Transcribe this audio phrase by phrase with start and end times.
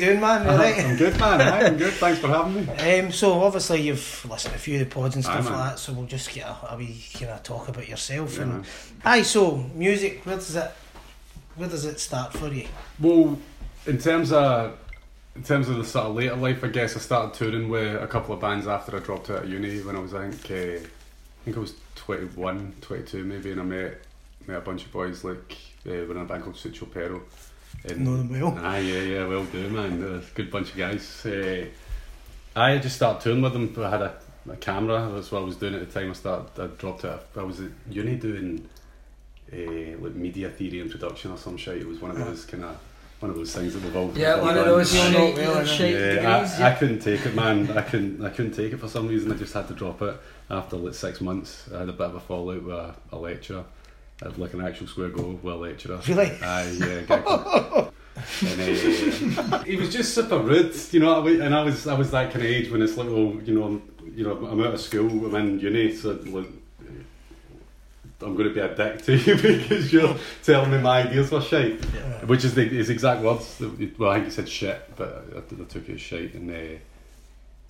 [0.00, 0.42] doing, man?
[0.44, 0.84] You right?
[0.84, 1.40] I'm good, man.
[1.40, 1.92] Aye, I'm good.
[1.94, 2.72] Thanks for having me.
[2.98, 5.52] Um, so obviously you've listened to a few of the pods and stuff man.
[5.52, 5.78] like that.
[5.78, 8.64] So we'll just get a, a wee kind of talk about yourself Yeah, and man.
[9.04, 9.22] aye.
[9.22, 10.70] So music, where does it,
[11.56, 12.66] where does it start for you?
[12.98, 13.38] Well,
[13.86, 14.76] in terms of
[15.36, 18.06] in terms of the sort of later life, I guess I started touring with a
[18.06, 20.84] couple of bands after I dropped out of uni when I was I think uh,
[20.84, 24.00] I think I was 21, 22 maybe, and I met
[24.46, 25.56] met a bunch of boys like
[25.86, 27.20] uh, we were in a band called Sucioperro.
[27.84, 28.58] And- Know them well.
[28.64, 30.00] Aye, yeah, yeah, well do, man.
[30.00, 31.24] They're a good bunch of guys.
[31.24, 31.66] Uh,
[32.54, 33.74] I just started touring with them.
[33.78, 34.14] I had a,
[34.50, 35.10] a camera.
[35.14, 36.10] That's what I was doing at the time.
[36.10, 36.62] I started.
[36.62, 37.20] I dropped it.
[37.36, 38.68] I was at uni doing
[39.52, 41.78] uh, like media theory and production or some shit.
[41.78, 42.76] It was one of those kind of
[43.20, 45.64] one of those things that we've all Yeah, all one of those You're shite, well,
[45.64, 46.60] shite Yeah, degrees.
[46.60, 47.70] I, I couldn't take it, man.
[47.70, 48.24] I couldn't.
[48.24, 49.30] I couldn't take it for some reason.
[49.32, 50.16] I just had to drop it
[50.50, 51.68] after like six months.
[51.74, 53.64] I had a bit of a fallout with a, a lecturer.
[54.22, 56.00] I like an actual square go with a lecturer.
[56.06, 56.30] Really?
[56.42, 57.04] Aye, yeah.
[57.08, 57.90] a
[58.46, 61.20] and uh, he was just super rude, you know.
[61.20, 61.40] what I mean?
[61.40, 63.64] And I was, I was that kind of age when it's like, well, you know,
[63.64, 63.82] I'm,
[64.14, 66.46] you know, I'm out of school, I'm in uni, so like,
[68.22, 71.40] I'm going to be a dick to you because you're telling me my ideas were
[71.40, 71.82] shite.
[71.94, 72.26] Yeah.
[72.26, 73.62] Which is the, his exact words.
[73.98, 76.34] Well, I think he said shit, but I, I took it as shite.
[76.34, 76.78] And uh,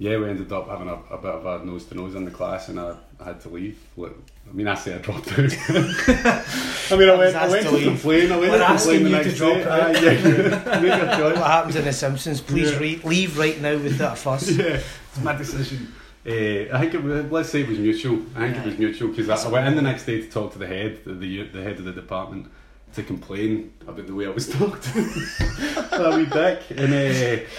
[0.00, 2.30] yeah, we ended up having a, a bit of a nose to nose in the
[2.30, 3.78] class, and I, I had to leave.
[3.98, 4.12] Like,
[4.48, 5.38] I mean, I say I dropped out.
[5.68, 7.84] I mean, I went, I went to to, leave.
[7.86, 8.32] complain.
[8.32, 9.64] I went We're to asking complain the you to next drop day.
[9.64, 9.80] out.
[9.96, 11.38] Aye, yeah, make your choice.
[11.38, 12.40] What happens in The Simpsons?
[12.40, 12.78] Please Yeah.
[12.78, 14.50] re- leave right now without a fuss.
[14.56, 14.64] yeah,
[15.10, 15.92] it's my decision.
[16.26, 16.30] Uh,
[16.74, 18.22] I think it was, let's say it was mutual.
[18.36, 20.52] I think it was mutual because I, I went in the next day to talk
[20.52, 22.46] to the head, the, the the head of the department,
[22.94, 25.02] to complain about the way I was talked to.
[25.02, 26.92] that wee dick, and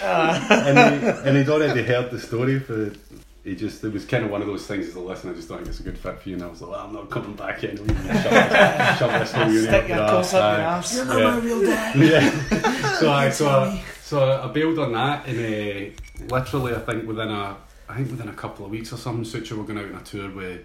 [0.02, 2.60] uh, and, he, and he'd already heard the story.
[2.60, 2.96] But
[3.44, 5.32] he just it was kind of one of those things as a listener.
[5.32, 6.36] I just don't think it's a good fit for you.
[6.36, 7.78] And I was like, well, I'm not coming back in.
[7.78, 10.84] Shove, this- shove this whole uni Stick up your your course up your aye.
[10.94, 11.30] You're not Yeah.
[11.31, 11.96] my real dad.
[12.00, 12.94] yeah.
[13.00, 17.30] so I so I, so I bailed on that, and uh, literally, I think within
[17.30, 17.58] a
[17.90, 20.03] I think within a couple of weeks or something, Suture were going out on a
[20.03, 20.62] tour with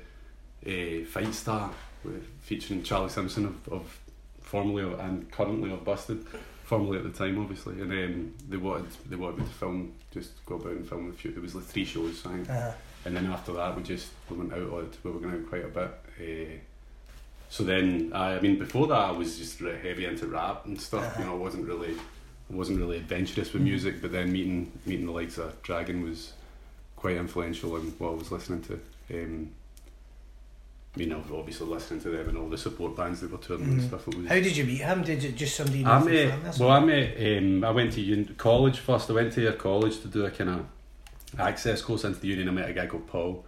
[0.65, 1.71] uh, Fightstar,
[2.05, 3.99] with, featuring Charlie Simpson of, of
[4.47, 6.25] formerly and currently of Busted,
[6.65, 10.31] formerly at the time, obviously, and um, they wanted they wanted me to film, just
[10.47, 11.33] go about and film a few.
[11.33, 12.49] There was like three shows, I think.
[12.51, 12.73] Uh,
[13.05, 14.97] And then after that, we just we went out odd.
[15.05, 15.91] We were going out quite a bit.
[16.19, 16.55] Uh,
[17.49, 20.81] so then, I, I mean, before that, I was just really heavy into rap and
[20.81, 21.15] stuff.
[21.19, 21.95] You know, I wasn't really,
[22.51, 24.03] I wasn't really adventurous with music.
[24.03, 26.33] But then meeting meeting the likes of Dragon was
[26.97, 28.81] quite influential in what I was listening to.
[29.15, 29.51] Um,
[30.97, 33.37] I mean, I was obviously listening to them and all the support bands they were
[33.37, 33.87] touring and Mhm.
[33.89, 34.09] stuff.
[34.09, 35.03] It was how did you meet him?
[35.03, 38.01] Did you just somebody you know I met, well, I met, um, I went to
[38.01, 39.11] uni- college first.
[39.11, 40.67] I went to your college to do a kind of
[41.39, 42.49] access course into the union.
[42.49, 43.45] I met a guy called Paul.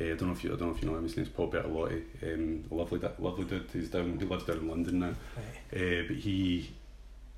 [0.00, 1.04] Uh, I don't know if you, I don't know if you know him.
[1.04, 2.02] His name's Paul Bertolotti.
[2.22, 3.66] Um, lovely, lovely dude.
[3.72, 4.18] He's down.
[4.18, 5.14] He lives down in London now.
[5.36, 5.80] Right.
[5.80, 6.70] Uh, but he,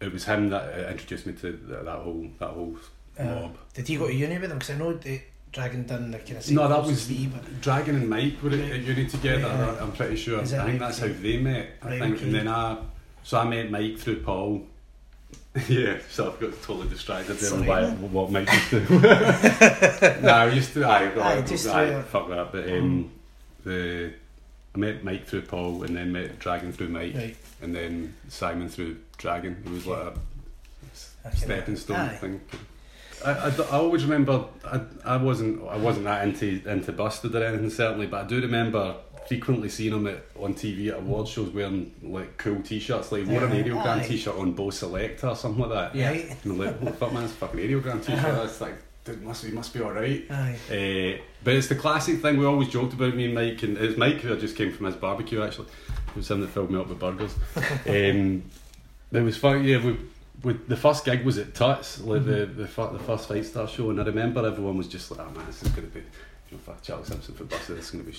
[0.00, 2.77] it was him that uh, introduced me to that, that whole that whole
[3.19, 3.59] Uh, mob.
[3.75, 4.59] Did he go to uni with him?
[4.59, 5.21] Because I know the
[5.52, 8.58] Dragon done the kind of No, that was me, but Dragon and Mike were at,
[8.60, 9.40] at uni together.
[9.42, 9.76] Yeah.
[9.82, 10.40] I'm pretty sure.
[10.40, 11.70] I think that's how they met.
[11.82, 12.24] I Right, think, okay.
[12.26, 12.78] and then I,
[13.24, 14.62] so I met Mike through Paul.
[15.68, 18.80] yeah, so I've got totally distracted there by what Mike used to.
[20.22, 20.84] no, I used to.
[20.84, 22.04] I, Aye, I, just I, through- Mm.
[22.04, 22.52] fuck that.
[22.52, 23.10] But um,
[23.64, 24.12] the
[24.72, 27.36] I met Mike through Paul, and then met Dragon through Mike, Right.
[27.60, 29.60] and then Simon through Dragon.
[29.66, 30.12] It was like a
[31.26, 31.36] Okay.
[31.36, 32.08] stepping stone Aye.
[32.16, 32.40] thing.
[33.25, 37.44] I, I, I always remember I, I wasn't I wasn't that into into busted or
[37.44, 38.97] anything certainly, but I do remember
[39.31, 43.12] frequently seeing him at, on TV at award shows wearing like cool t-shirts.
[43.12, 43.53] Like wore an.
[43.53, 44.06] Aerogramme Aye.
[44.06, 45.94] t-shirt on Bo' Selecta or something like that.
[45.94, 46.09] Yeah.
[46.09, 46.36] Right.
[46.42, 48.25] And I'm like, the fuck man, it's a fucking Aerogramme t-shirt.
[48.25, 48.42] Uh-huh.
[48.42, 50.26] It's like, dude, must he must be alright.
[50.30, 50.56] Aye.
[50.69, 53.97] Uh, but it's the classic thing we always joked about me and Mike, and it's
[53.97, 55.69] Mike who I just came from his barbecue actually.
[56.09, 57.34] It was him that filled me up with burgers.
[57.86, 58.42] um,
[59.12, 59.84] it was fun, yeah.
[59.84, 59.97] We,
[60.42, 63.91] we, the first gig was at Tuts, like the the, fir- the first Fightstar show,
[63.91, 66.00] and I remember everyone was just like, "Oh man, this is going to be."
[66.50, 68.18] You know, fuck Charlie Simpson for Busted, this is going to be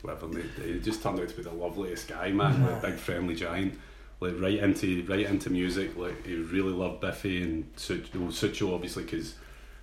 [0.00, 0.26] whatever.
[0.26, 3.36] And it, it just turned out to be the loveliest guy, man, like big friendly
[3.36, 3.78] giant,
[4.18, 5.96] like right into right into music.
[5.96, 9.36] Like he really loved Biffy and Such, well, Sucio, obviously, because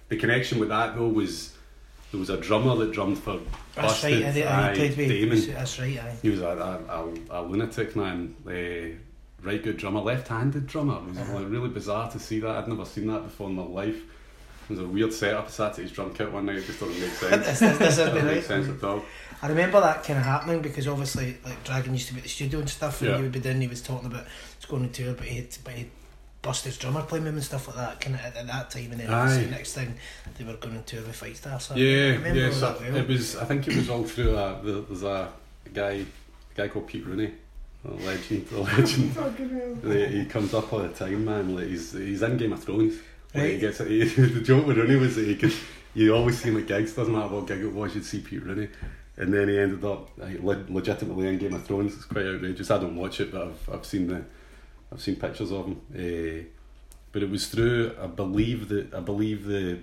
[0.09, 1.55] the connection with that though was
[2.11, 3.39] there was a drummer that drummed for
[3.75, 4.45] That's Busted, right.
[4.45, 4.87] I, aye, I.
[4.89, 5.53] Damon.
[5.53, 5.99] That's right.
[5.99, 6.15] Aye.
[6.21, 8.97] He was a, a, a, a lunatic man, uh,
[9.43, 10.97] right good drummer, left-handed drummer.
[10.97, 11.33] It was Uh-huh.
[11.39, 12.49] like, really bizarre to see that.
[12.49, 13.95] I'd never seen that before in my life.
[13.97, 15.47] It was a weird setup.
[15.47, 16.57] I sat at his drum kit one night.
[16.57, 17.45] It just doesn't make sense.
[17.45, 18.43] This- this- this doesn't make right.
[18.43, 19.03] sense at all.
[19.41, 22.29] I remember that kind of happening because obviously, like Dragon used to be at the
[22.29, 23.15] studio and stuff, and Yeah.
[23.17, 23.61] he would be down.
[23.61, 24.25] He was talking about
[24.67, 25.89] going on tour, but he had, but he
[26.41, 27.99] bust his drummer playing with him and stuff like that.
[28.01, 29.49] Kind of at, at that time, and then obviously Aye.
[29.51, 29.93] next thing
[30.37, 31.59] they were going on tour with Fightstar.
[31.61, 32.51] So I Yeah, remember yeah.
[32.51, 32.95] So that well.
[32.97, 33.35] it was.
[33.37, 34.35] I think it was all through.
[34.35, 35.29] Uh, the, there's a
[35.73, 36.05] guy, a
[36.55, 37.31] guy called Pete Rooney,
[37.85, 39.13] a legend, a legend.
[39.13, 39.91] Hell.
[39.91, 41.55] he, he comes up all the time, man.
[41.55, 42.95] Like he's he's in Game of Thrones.
[43.33, 43.59] Like, he Right.
[43.59, 45.53] gets he, the joke with Rooney was that he could
[45.93, 48.43] you always see him at gigs, doesn't matter what gig it was, you'd see Pete
[48.43, 48.69] Rooney.
[49.17, 51.93] And then he ended up like, le- legitimately in Game of Thrones.
[51.95, 52.71] It's quite outrageous.
[52.71, 54.23] I don't watch it, but I've I've seen the
[54.91, 55.81] I've seen pictures of him.
[55.93, 56.45] Uh,
[57.11, 59.79] but it was through I believe that I believe the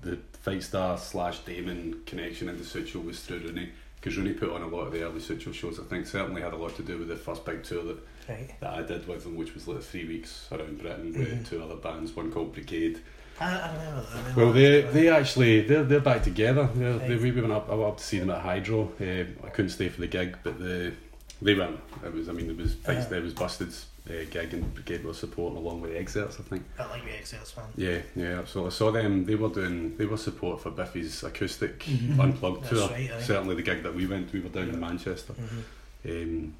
[0.00, 4.68] the Fightstar slash Damon connection into Sucio was through Rooney because Rooney put on a
[4.68, 5.78] lot of the early Sucio shows.
[5.80, 7.98] I think certainly had a lot to do with the first big tour that
[8.28, 8.50] Right.
[8.60, 11.76] that I did with them, which was like three weeks around Britain with two other
[11.76, 13.00] bands, one called Brigade.
[13.40, 14.06] I, I remember.
[14.12, 16.68] I remember Well, they they actually they're they're back together.
[16.74, 18.92] They're, they we went up I went up to see them at Hydro.
[19.00, 20.92] Uh, I couldn't stay for the gig, but the
[21.40, 21.78] they went.
[22.04, 23.04] It was I mean it was Uh-huh.
[23.08, 26.64] there was Busted's uh, gig and Brigade was support along with the Xcerts I think.
[26.78, 27.64] I like the Excel's fan.
[27.76, 28.44] Yeah, yeah.
[28.46, 29.24] So I saw them.
[29.24, 29.96] They were doing.
[29.96, 32.18] They were support for Biffy's acoustic Mhm.
[32.18, 32.88] unplugged That's tour.
[32.88, 33.10] right.
[33.20, 34.32] Certainly the gig that we went.
[34.32, 35.32] We were down in Manchester.
[35.34, 35.60] hmm
[36.04, 36.54] Um,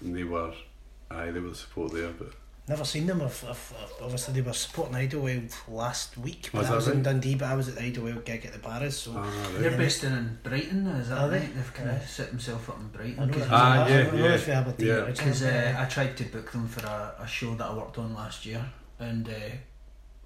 [0.00, 0.52] and they were.
[1.10, 2.32] Aye, they were the support there, but
[2.68, 3.20] Never seen them.
[3.20, 6.48] I've, I've, I've- obviously, they were supporting Idlewild last week.
[6.52, 7.02] But Was I that was in?
[7.02, 8.96] Dundee, but I was at the Idlewild gig at the Barras.
[8.98, 9.28] So ah,
[9.58, 9.78] They're right.
[9.78, 11.40] based in, in Brighton, is that Are they?
[11.40, 11.54] right?
[11.56, 13.32] They've kind of set themselves up in Brighton.
[13.32, 14.34] Cause, Ah, I yeah, know yeah.
[14.34, 15.00] it's for Aberdeen Yeah.
[15.06, 18.14] Because uh, I tried to book them for a, a show that I worked on
[18.14, 18.64] last year,
[19.00, 19.32] and uh,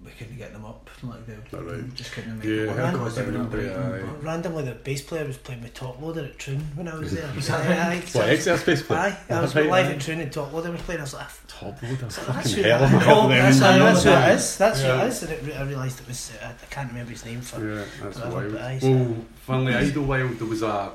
[0.03, 0.89] we couldn't get them up.
[1.01, 1.93] Like they Alright.
[1.95, 3.57] just couldn't make Yeah, it work I because they were in remember,
[3.99, 4.21] Brighton.
[4.21, 7.29] Randomly, the bass player was playing with Toploader at Troon when I was there.
[7.35, 7.97] Is that Aye, right?
[7.97, 8.99] aye, so What I was- Xcerts bass player?
[8.99, 9.91] Aye, I was Right, live aye.
[9.93, 10.99] at Troon and Toploader was playing.
[11.01, 13.59] I was like, "Ah, Toploader, So fucking that's who- hell of a couple of that's,
[13.59, 13.73] them.
[13.73, 14.57] aye, that's what it is.
[14.57, 14.95] That's Yeah.
[14.97, 15.23] what it is.
[15.23, 16.31] And it, I realised it was.
[16.41, 17.59] Uh, I can't remember his name for.
[17.67, 18.51] Yeah, that's Whatever, wild.
[18.53, 19.15] but aye, Well,
[19.45, 20.91] funnily, Idlewild, there was a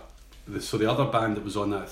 [0.47, 1.91] the, so the other band that was on that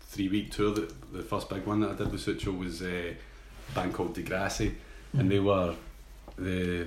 [0.00, 2.86] three week tour, that the first big one that I did with Sucio was uh,
[2.86, 4.72] a band called Degrassi,
[5.12, 5.74] and they were
[6.38, 6.86] the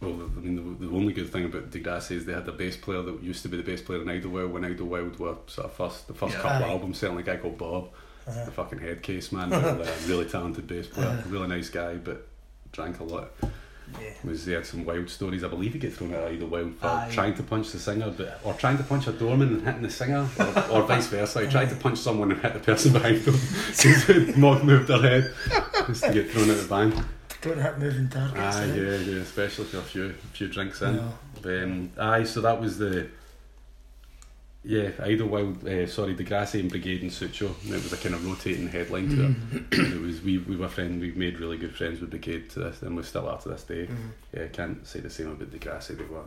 [0.00, 2.76] well, I mean, the, the only good thing about Degrassi is they had the bass
[2.76, 5.72] player that used to be the bass player in Idlewild when Idlewild were sort of
[5.74, 6.42] first the first Yeah.
[6.42, 7.88] couple albums, certainly a guy called Bob,
[8.26, 11.22] Uh, the fucking head case man, but, uh, really talented bass player, Uh-huh.
[11.28, 12.26] really nice guy, but
[12.72, 13.30] drank a lot
[14.00, 14.10] yeah.
[14.24, 15.44] was he had some wild stories.
[15.44, 17.08] I believe he get thrown out of Idlewild for Aye.
[17.12, 19.90] trying to punch the singer, but or trying to punch a doorman and hitting the
[19.90, 21.42] singer, or, or vice versa.
[21.44, 23.34] He tried to punch someone and hit the person behind them.
[23.72, 25.32] Since Mock moved their head,
[25.86, 27.04] just to get thrown out of the band.
[27.44, 28.56] Don't hurt moving targets.
[28.56, 28.74] Aye, eh?
[28.74, 30.96] yeah, yeah, especially for a few, a few drinks in.
[30.96, 31.62] No.
[31.62, 33.08] Um, aye, so that was the.
[34.66, 37.54] Yeah, Idlewild, uh, sorry, Degrassi and Brigade and Sucio.
[37.64, 39.78] And it was a kind of rotating headline to it.
[39.78, 41.02] And it was we we were friends.
[41.02, 43.62] We made really good friends with Brigade to this, and we still are to this
[43.64, 43.86] day.
[43.88, 44.10] Mhm.
[44.34, 45.98] Yeah, can't say the same about Degrassi.
[45.98, 46.22] They were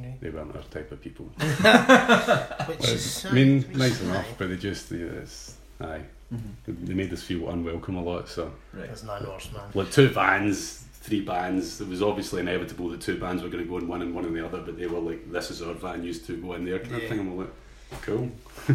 [0.00, 0.14] Yeah.
[0.20, 1.26] they weren't our type of people.
[2.66, 3.24] Which is.
[3.26, 6.02] I mean, nice enough, but they just yeah, it's, aye,
[6.32, 6.76] Mhm.
[6.86, 8.28] they made us feel unwelcome a lot.
[8.28, 8.86] So Right.
[8.86, 9.62] There's no worse, man.
[9.74, 11.80] like two bands, three bands.
[11.80, 14.24] It was obviously inevitable that two bands were going to go in one and one
[14.24, 16.64] in the other, but they were like, "This is our van, used to go in
[16.64, 17.18] there," kind of thing.
[17.20, 17.52] And we're like,
[18.02, 18.30] "Cool."
[18.68, 18.72] Uh,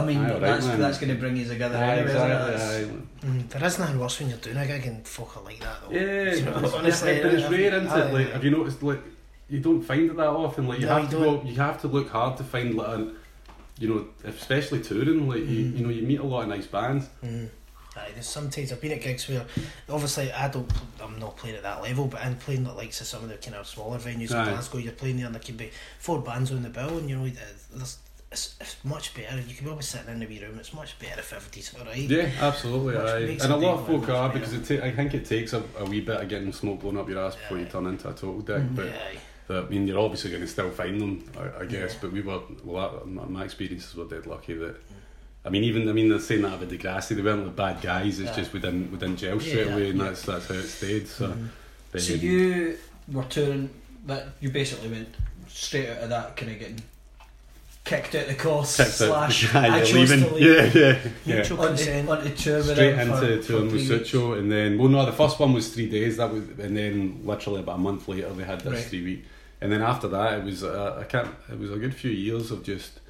[0.00, 0.78] I mean, Aye, that's, man.
[0.80, 2.52] that's going to bring you together Aye, anyway, isn't it?
[2.52, 2.52] exactly.
[2.52, 2.84] That's-
[3.24, 3.26] aye.
[3.26, 5.76] Mm, there is nothing worse when you're doing a gig and folk are like that,
[5.82, 5.94] though.
[5.94, 6.00] Yeah,
[6.34, 8.12] You know, it's- honestly, but it's I- rare, isn't aye, it?
[8.14, 8.32] Like, aye.
[8.32, 8.82] have you noticed?
[8.82, 9.02] Like,
[9.50, 10.66] you don't find it that often.
[10.68, 11.42] Like, you No, have you to don't.
[11.44, 13.08] go, you have to look hard to find like, a,
[13.78, 15.28] you know, especially touring.
[15.28, 15.78] Like, you, Mhm.
[15.78, 17.06] you know, you meet a lot of nice bands.
[17.24, 17.48] Mm.
[17.98, 19.46] Aye, there's sometimes I've been at gigs where
[19.88, 20.70] obviously I don't
[21.02, 23.36] I'm not playing at that level but I'm playing the likes of some of the
[23.36, 26.50] kind of smaller venues in Glasgow you're playing there and there can be four bands
[26.52, 27.26] on the bill and you know
[27.72, 27.96] there's,
[28.30, 30.98] it's, it's much better you can be always sitting in the wee room it's much
[30.98, 32.98] better if everybody's alright Yeah, absolutely.
[32.98, 33.38] Aye.
[33.42, 35.86] And a lot of folk are because it ta- I think it takes a, a
[35.86, 37.68] wee bit of getting smoke blown up your ass before you Aye.
[37.70, 38.62] turn into a total dick.
[38.74, 39.60] But yeah, aye.
[39.60, 41.92] but, I mean, you're obviously going to still find them, I, I guess.
[41.94, 41.98] Yeah.
[42.02, 44.76] But we were, well, that, my, my experiences were dead lucky that.
[45.44, 48.18] I mean, even I mean, they're saying that about Degrassi, they weren't the bad guys.
[48.18, 48.36] It's Yeah.
[48.36, 49.38] just we didn't we didn't straight
[49.68, 51.06] Yeah, away, and that's that's how it stayed.
[51.06, 51.48] So, Mhm.
[51.92, 52.76] but, So you
[53.12, 53.70] were touring,
[54.06, 55.14] that you basically went
[55.48, 56.80] straight out of that kind of getting
[57.84, 60.28] kicked out the course kicked out- slash yeah, I chose leaving.
[60.28, 60.74] to leave.
[60.74, 61.34] Yeah, yeah, yeah.
[61.36, 63.88] Mutual Onto, consent onto tour with Straight into for touring with.
[63.88, 66.16] Sucio, and then well, no, the first one was three days.
[66.16, 68.84] That was, and then literally about a month later, they had this Right.
[68.84, 69.24] three week,
[69.60, 71.34] and then after that, it was uh, I can't.
[71.50, 73.00] It was a good few years of just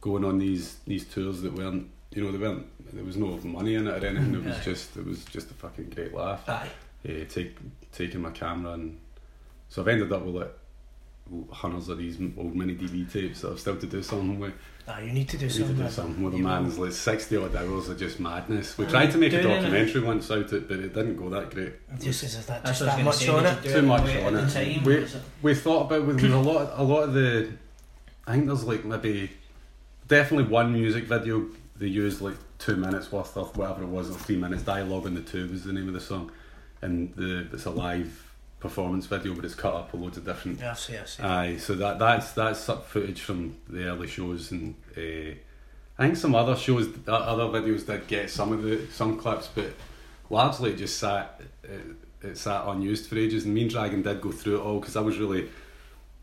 [0.00, 2.66] going on these these tours that weren't, you know, they weren't.
[2.92, 4.34] There was no money in it or anything.
[4.34, 4.62] It was Aye.
[4.64, 6.48] just it was just a fucking great laugh.
[6.48, 6.68] Aye.
[7.04, 7.56] Uh, take
[7.92, 8.98] taking my camera and
[9.68, 10.52] so I've ended up with like
[11.52, 14.52] hundreds of these old mini DV tapes that I've still to do something with.
[14.88, 16.42] ah, you need to do I need to something do with something with a you
[16.42, 16.48] know.
[16.48, 18.76] man's like 60 odd hours of just madness.
[18.76, 18.90] We Aye.
[18.90, 19.70] tried to make a Doing anything?
[19.72, 21.74] documentary once out it, but it didn't go that great.
[22.00, 24.50] just is that just that much on it Too much on it.
[24.50, 24.84] time?
[24.84, 25.06] We-
[25.42, 27.50] We thought about with a lot, a lot of the.
[28.26, 29.30] I think there's like maybe
[30.08, 31.46] definitely one music video
[31.76, 34.62] they used like two minutes worth of whatever it was, or three minutes.
[34.62, 36.30] Dialogue in the two was the name of the song,
[36.82, 38.29] and the it's a live
[38.60, 41.74] performance video, but it's cut up a loads of different see I see Aye, so
[41.74, 45.34] that that's that's some footage from the early shows, and uh,
[45.98, 49.72] I think some other shows, other videos did get some of the some clips, but
[50.28, 53.44] largely it just sat uh, it sat unused for ages.
[53.44, 55.48] And me and Dragon did go through it all because I was really.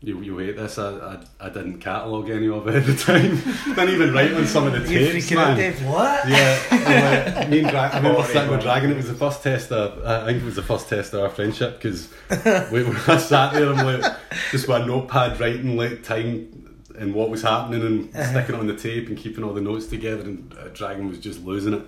[0.00, 0.78] You, you hate this.
[0.78, 3.42] I, I, I didn't catalogue any of it at the time.
[3.74, 5.56] didn't even write on some of the You tapes, freaking out, man.
[5.56, 5.84] Dave?
[5.86, 6.28] What?
[6.28, 8.62] Yeah, and, like, me and Dra- I remember sitting with.
[8.62, 8.90] Dragon.
[8.92, 9.72] It was the first test.
[9.72, 12.12] Of, I think it was the first test of our friendship because
[12.70, 14.14] we, we I sat there and like
[14.52, 18.30] just with a notepad writing like time and what was happening and Uh-huh.
[18.30, 20.22] sticking it on the tape and keeping all the notes together.
[20.22, 21.82] And uh, Dragon was just losing it.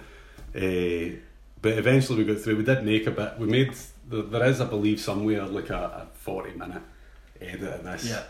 [1.15, 1.17] Uh,
[1.63, 2.57] but eventually we got through.
[2.57, 3.39] We did make a bit.
[3.39, 3.73] We made
[4.09, 6.83] there there is, I believe, somewhere like a, a forty minute
[7.41, 8.23] edit of this Yeah.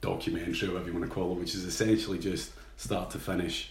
[0.00, 3.70] documentary, whatever you want to call it, which is essentially just start to finish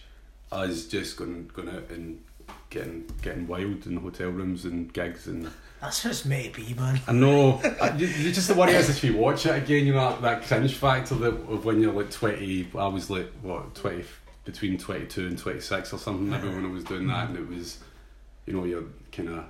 [0.52, 2.22] us just going going out and
[2.70, 5.50] getting getting wild in hotel rooms and gigs and
[5.80, 7.00] That's it's meant man.
[7.06, 9.92] I know I, you, you just the worry is if you watch it again, you
[9.94, 12.68] know that, that cringe factor that of when you're like twenty.
[12.76, 14.04] I was like what twenty
[14.44, 16.28] between twenty two and twenty six or something.
[16.30, 17.78] Maybe when I was doing that, and it was,
[18.46, 19.44] you know, you're kind of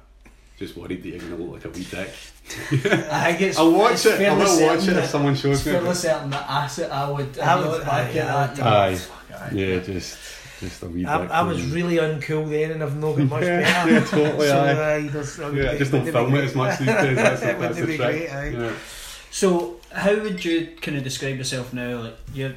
[0.58, 2.08] just worried that you're gonna look like a wee dick.
[3.12, 3.58] I think it's.
[3.58, 4.14] I'll watch it.
[4.14, 5.72] I fairly will watch it that- if someone shows me.
[5.72, 7.38] fairly certain that I, said I would.
[7.38, 8.48] I I would- would back aye, at I that.
[8.50, 9.50] would- you know, Aye.
[9.52, 10.18] Yeah, just
[10.60, 11.26] just a wee I.
[11.26, 13.90] I was really uncool then, and I've not got much Yeah, better.
[13.92, 14.94] yeah, totally, So, aye.
[14.94, 17.16] aye, there's- Yeah, I just don't wouldn't film be it as much these days.
[17.16, 17.98] That's, It that's wouldn't the be trick.
[17.98, 18.48] great, aye.
[18.50, 18.72] Yeah.
[19.30, 21.98] So, how would you kind of describe yourself now?
[22.00, 22.54] Like, you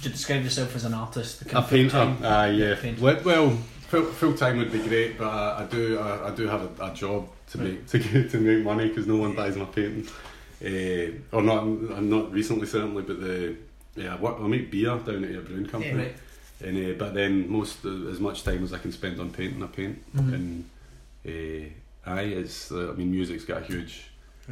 [0.00, 1.42] you describe yourself as an artist?
[1.42, 2.74] A of full-time- painter, uh, yeah.
[2.80, 3.02] painter?
[3.02, 3.58] Well, well
[3.92, 6.86] full, full time would be great, but I, I do I, I do have a,
[6.86, 10.08] a job to make to get, to make money because no one buys my painting.
[10.64, 11.66] Uh, or not,
[12.00, 13.56] not recently certainly, but the
[13.96, 15.92] yeah, I, work, I make beer down at a brewing company.
[15.94, 16.16] yeah, Right.
[16.64, 19.62] And, uh, but then most uh, as much time as I can spend on painting,
[19.62, 19.98] I paint.
[20.16, 20.34] Mhm.
[20.34, 20.64] And
[21.26, 24.08] uh, aye, it's I mean, music's got a huge.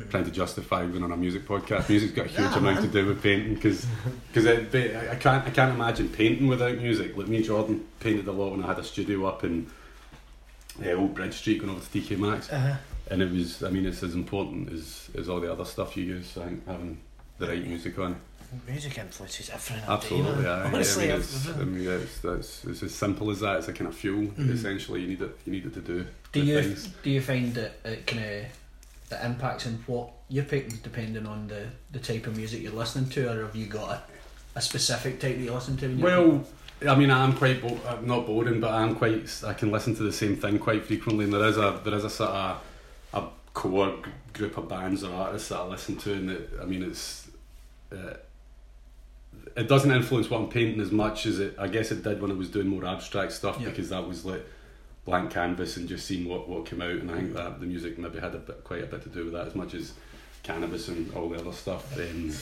[0.08, 1.88] Trying to justify being on a music podcast.
[1.88, 2.82] Music's got a huge Yeah, amount man.
[2.82, 3.86] to do with painting because
[4.32, 7.16] because I can't I can't imagine painting without music.
[7.16, 9.66] Like me, and Jordan painted a lot when I had a studio up in
[10.84, 12.76] uh, Old Bridge Street, going over to TK Maxx, Uh-huh.
[13.10, 13.62] and it was.
[13.64, 16.36] I mean, it's as important as as all the other stuff you use.
[16.38, 16.98] I think having
[17.38, 18.16] the right music on.
[18.68, 19.88] Music influences everything.
[19.88, 20.46] I Absolutely, man.
[20.46, 20.70] aye.
[20.72, 21.74] Honestly, yeah, I mean, it's, I everything.
[21.84, 23.58] mean, it's, that's, it's as simple as that.
[23.58, 24.22] It's a kind of fuel.
[24.26, 24.50] Mhm.
[24.52, 25.38] Essentially, you need it.
[25.46, 26.06] You need it to do.
[26.32, 26.88] Do you things.
[27.02, 28.44] do you find that it kind of
[29.10, 33.10] the impacts on what you're picking depending on the, the type of music you're listening
[33.10, 34.02] to, or have you got a,
[34.58, 35.94] a specific type that you listen to?
[35.96, 36.44] Well,
[36.88, 39.28] I mean, I'm quite bo- uh, not boring, but I'm quite.
[39.46, 42.04] I can listen to the same thing quite frequently, and there is a there is
[42.04, 42.62] a sort of
[43.12, 46.64] a core g- group of bands or artists that I listen to, and it, I
[46.64, 47.28] mean, it's.
[47.92, 48.14] Uh,
[49.56, 51.56] it doesn't influence what I'm painting as much as it.
[51.58, 53.68] I guess it did when I was doing more abstract stuff Yeah.
[53.70, 54.44] because that was like
[55.04, 57.98] blank canvas and just seeing what, what came out, and I think that the music
[57.98, 59.92] maybe had a bit, quite a bit to do with that as much as
[60.42, 61.96] cannabis and all the other stuff.
[61.98, 62.32] Um,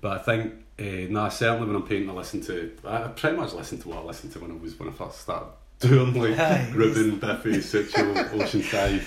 [0.00, 2.72] but I think, uh, no, certainly when I'm painting, I listen to.
[2.84, 4.92] I I pretty much listen to what I listened to when I was when I
[4.92, 5.48] first started
[5.80, 6.70] doing like Aye.
[6.74, 9.02] Reuben, Biffy, Sucio, Oceansize,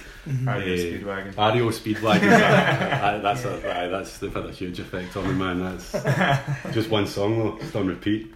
[0.45, 1.53] Radio Eh, Speedwagon.
[1.55, 2.31] REO, Speedwagon.
[3.03, 5.59] Aye, that's a, aye, that's they've had a huge effect on me, man.
[5.59, 8.33] That's just one song though, it's on repeat.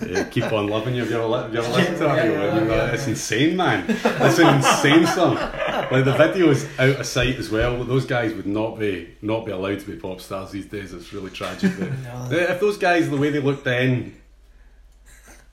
[0.00, 1.02] Uh, keep on loving you.
[1.02, 2.32] Have you ever, have you ever listened to Yeah, REO?
[2.64, 2.92] yeah, yeah.
[2.92, 3.84] It's insane, man.
[3.88, 5.34] It's an insane song.
[5.36, 7.84] Like the video is out of sight as well.
[7.84, 10.92] Those guys would not be not be allowed to be pop stars these days.
[10.92, 11.72] It's really tragic.
[11.78, 12.36] But No.
[12.36, 14.16] if those guys, the way they looked then,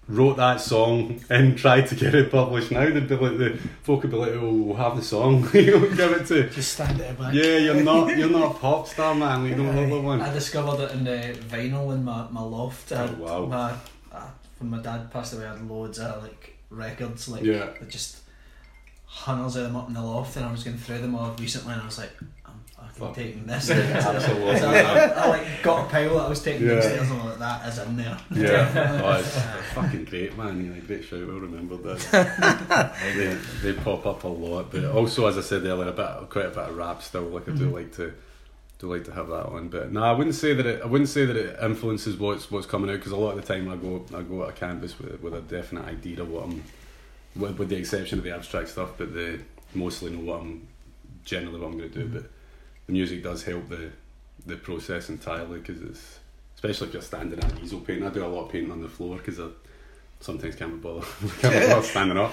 [0.07, 4.01] wrote that song and tried to get it published now, they'd be like the folk
[4.01, 6.99] would be like, "Oh, we'll have the song, you know, give it to." Just stand
[7.01, 7.33] at the back.
[7.33, 9.45] Yeah, you're not you're not a pop star, man.
[9.45, 10.21] You don't know the one.
[10.21, 12.91] I discovered it in the vinyl in my, my loft.
[12.91, 13.45] Oh, wow.
[13.45, 13.77] My, uh,
[14.61, 17.69] when my dad passed away, I had loads of like records, like Yeah.
[17.89, 18.19] just
[19.05, 21.73] hundreds of them up in the loft, and I was going through them all recently,
[21.73, 22.11] and I was like,
[22.45, 23.15] I'm fucking Fuck.
[23.15, 23.69] taking this.
[23.71, 24.57] Absolutely.
[24.57, 26.73] So I, I, I, like got a pile that I was taking Yeah.
[26.75, 28.17] downstairs, and I was like, that is in there.
[28.31, 30.65] Yeah, oh, it's fucking great, man.
[30.73, 31.27] Yeah, great shout.
[31.27, 32.95] Well remembered that.
[33.63, 36.45] they, they pop up a lot, but also, as I said earlier, a bit, quite
[36.45, 37.23] a bit of rap still.
[37.23, 37.73] Like I do Mhm.
[37.73, 38.13] like to,
[38.87, 39.69] like to have that on.
[39.69, 40.81] But no, I wouldn't say that it.
[40.81, 43.53] I wouldn't say that it influences what's what's coming out because a lot of the
[43.53, 46.43] time I go I go at a canvas with with a definite idea of what
[46.45, 46.63] I'm,
[47.35, 49.39] with, with the exception of the abstract stuff, but the
[49.73, 50.67] mostly know what I'm
[51.23, 52.07] generally what I'm going to do.
[52.07, 52.13] Mhm.
[52.13, 52.31] But
[52.87, 53.91] the music does help the
[54.45, 56.19] the process entirely because it's
[56.55, 58.05] especially if you're standing at easel painting.
[58.05, 59.47] I do a lot of painting on the floor because I
[60.21, 61.03] sometimes can't be bothered,
[61.39, 62.31] can't be bothered standing up.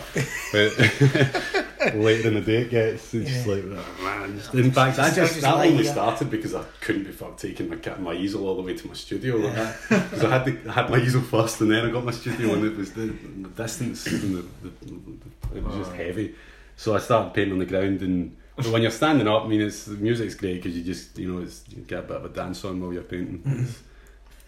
[0.53, 0.79] But
[1.95, 4.39] later in the day, it gets it's just like oh, man.
[4.39, 7.77] Just, in fact, I Just- that only started because I couldn't be fucked taking my
[7.99, 10.99] my easel all the way to my studio because I had the, I had my
[10.99, 14.37] easel first and then I got my studio and it was the, the distance and
[14.37, 16.35] the, the, it was just heavy.
[16.77, 18.37] So I started painting on the ground and.
[18.57, 21.33] But when you're standing up, I mean, it's the music's great because you just, you
[21.33, 23.39] know, it's, you get a bit of a dance on while you're painting.
[23.47, 23.73] Mhm.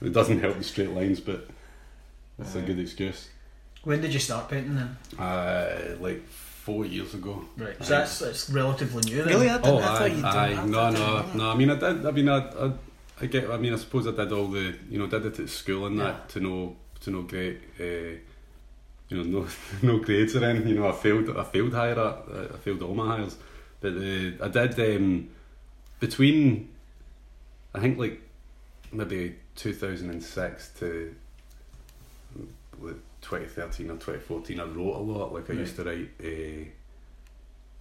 [0.03, 1.47] It doesn't help the straight lines, but
[2.41, 3.29] it's a good excuse.
[3.85, 4.97] When did you start painting then?
[5.19, 7.45] Uh, like four years ago.
[7.57, 7.77] Right.
[7.83, 9.23] So that's that's relatively new.
[9.25, 9.29] Then.
[9.29, 10.55] Really, I, didn't, Oh, I thought you'd done aye.
[10.55, 11.51] that No, no, no.
[11.51, 12.07] I mean, I did.
[12.07, 12.73] I mean, I, I,
[13.21, 13.51] I get.
[13.51, 15.99] I mean, I suppose I did all the, you know, did it at school and
[16.01, 18.19] that to know, to know great, uh,
[19.09, 19.47] you know, no,
[19.83, 20.69] no grades or anything.
[20.69, 21.37] You know, I failed.
[21.37, 21.99] I failed higher.
[21.99, 23.37] At, I failed all my hires,
[23.81, 25.29] but uh, I did um,
[25.99, 26.69] between,
[27.75, 28.21] I think like
[28.93, 31.15] maybe two thousand and six to.
[32.81, 35.61] Mm, like 2013 or 2014 I wrote a lot like I Right.
[35.61, 36.65] used to write uh,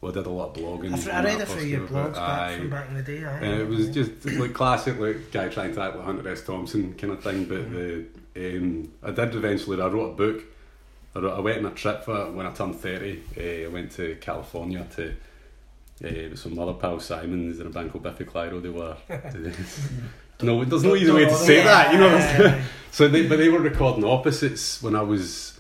[0.02, 2.14] well I did a lot of blogging I've, I read it first through your blogs
[2.16, 3.18] back from back in the day.
[3.24, 6.44] And it was just like classic, like guy trying to act like Hunter S.
[6.44, 7.46] Thompson kind of thing.
[7.46, 8.06] But the
[8.38, 9.82] um, I did eventually.
[9.82, 10.44] I wrote a book.
[11.16, 13.24] I, wrote, I went on a trip for when I turned thirty.
[13.38, 17.92] Uh, I went to California to uh, with some other pal Simons and a band
[17.92, 18.62] called Biffy Clyro.
[18.62, 18.96] They were.
[20.42, 22.62] no, there's no easy way to say that, you know.
[22.92, 25.60] So they, but they were recording opposites when I was,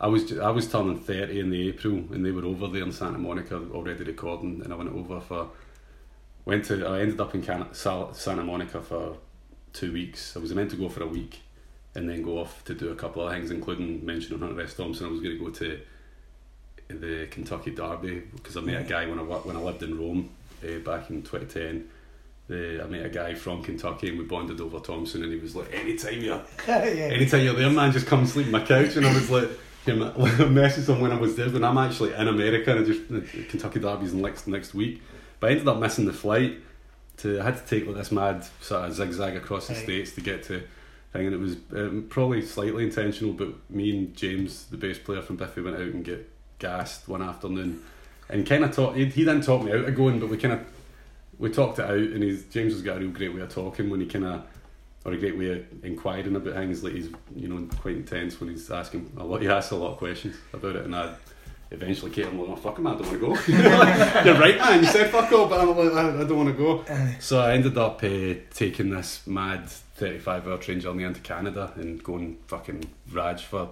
[0.00, 2.90] I was, I was turning thirty in the April, and they were over there in
[2.90, 5.50] Santa Monica already recording, and I went over for,
[6.46, 9.18] went to, I ended up in Can- Santa Monica for
[9.74, 10.36] two weeks.
[10.36, 11.40] I was meant to go for a week,
[11.94, 14.72] and then go off to do a couple of things, including mentioning Hunter S.
[14.72, 15.06] Thompson.
[15.06, 15.80] I was going to go to
[16.88, 20.30] the Kentucky Derby because I met a guy when I when I lived in Rome
[20.64, 21.90] uh, back in twenty ten.
[22.50, 25.54] The, I met a guy from Kentucky and we bonded over Thompson and he was
[25.54, 26.74] like, anytime you're yeah.
[26.82, 28.96] anytime you're there, man, just come sleep on my couch.
[28.96, 29.48] And I was like,
[29.86, 29.98] him,
[30.52, 33.78] messaged him when I was there, when I'm actually in America and I just Kentucky
[33.78, 35.00] Derby's next next week.
[35.38, 36.58] But I ended up missing the flight.
[37.18, 39.82] To I had to take like this mad sort of zigzag across the Right.
[39.84, 40.62] states to get to
[41.12, 43.32] thing, and it was um, probably slightly intentional.
[43.32, 46.28] But me and James, the bass player from Biffy, went out and get
[46.58, 47.82] gassed one afternoon,
[48.28, 48.96] and kind of talked.
[48.96, 50.60] He, he didn't talk me out of going, but we kind of
[51.40, 53.90] we talked it out, and he's James has got a real great way of talking
[53.90, 54.44] when he kind of
[55.04, 56.84] or a great way of inquiring about things.
[56.84, 59.40] Like he's you know quite intense when he's asking a lot.
[59.40, 61.14] He asks a lot of questions about it, and I
[61.70, 64.22] eventually came like, oh fuck him, I don't want to go.
[64.24, 64.80] You're right, man.
[64.80, 66.84] You said fuck off, but I'm like, I, I don't want to go.
[67.20, 72.02] So I ended up uh, taking this mad 35 hour train journey into Canada and
[72.02, 73.70] going fucking Raj for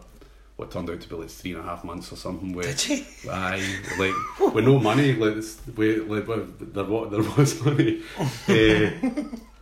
[0.59, 2.53] what turned out to be like three and a half months or something.
[2.53, 3.31] With Did you?
[3.31, 3.63] Aye,
[3.97, 5.45] like with no money, like,
[5.77, 8.03] we, like there was there was money.
[8.49, 8.91] Eh,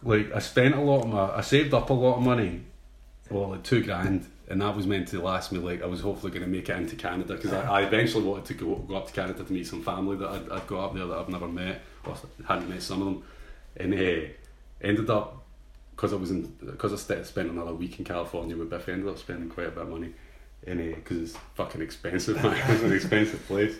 [0.03, 2.63] like I spent a lot of my, I saved up a lot of money,
[3.29, 5.59] well like two grand, and that was meant to last me.
[5.59, 8.47] Like I was hopefully going to make it into Canada because I, I eventually wanted
[8.47, 10.95] to go go up to Canada to meet some family that I'd, I'd got up
[10.95, 12.17] there that I've never met or
[12.49, 13.23] hadn't met some of them,
[13.77, 14.29] and uh,
[14.81, 15.45] ended up
[15.91, 18.89] because I was in because I spent another week in California with Biff.
[18.89, 20.15] I ended up spending quite a bit of money,
[20.67, 23.77] because it's fucking expensive, it's an expensive place.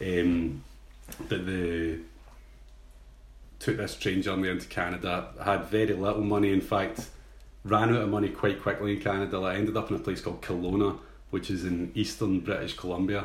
[0.00, 0.62] Um,
[1.28, 1.98] but the
[3.58, 5.28] took this train journey into Canada.
[5.42, 6.52] Had very little money.
[6.52, 7.08] In fact,
[7.64, 9.38] ran out of money quite quickly in Canada.
[9.38, 10.98] I ended up in a place called Kelowna,
[11.30, 13.24] which is in eastern British Columbia.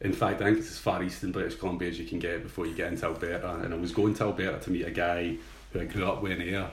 [0.00, 2.42] In fact, I think it's as far east in British Columbia as you can get
[2.44, 3.56] before you get into Alberta.
[3.56, 5.36] And I was going to Alberta to meet a guy
[5.72, 6.70] who I grew up with in Ayr.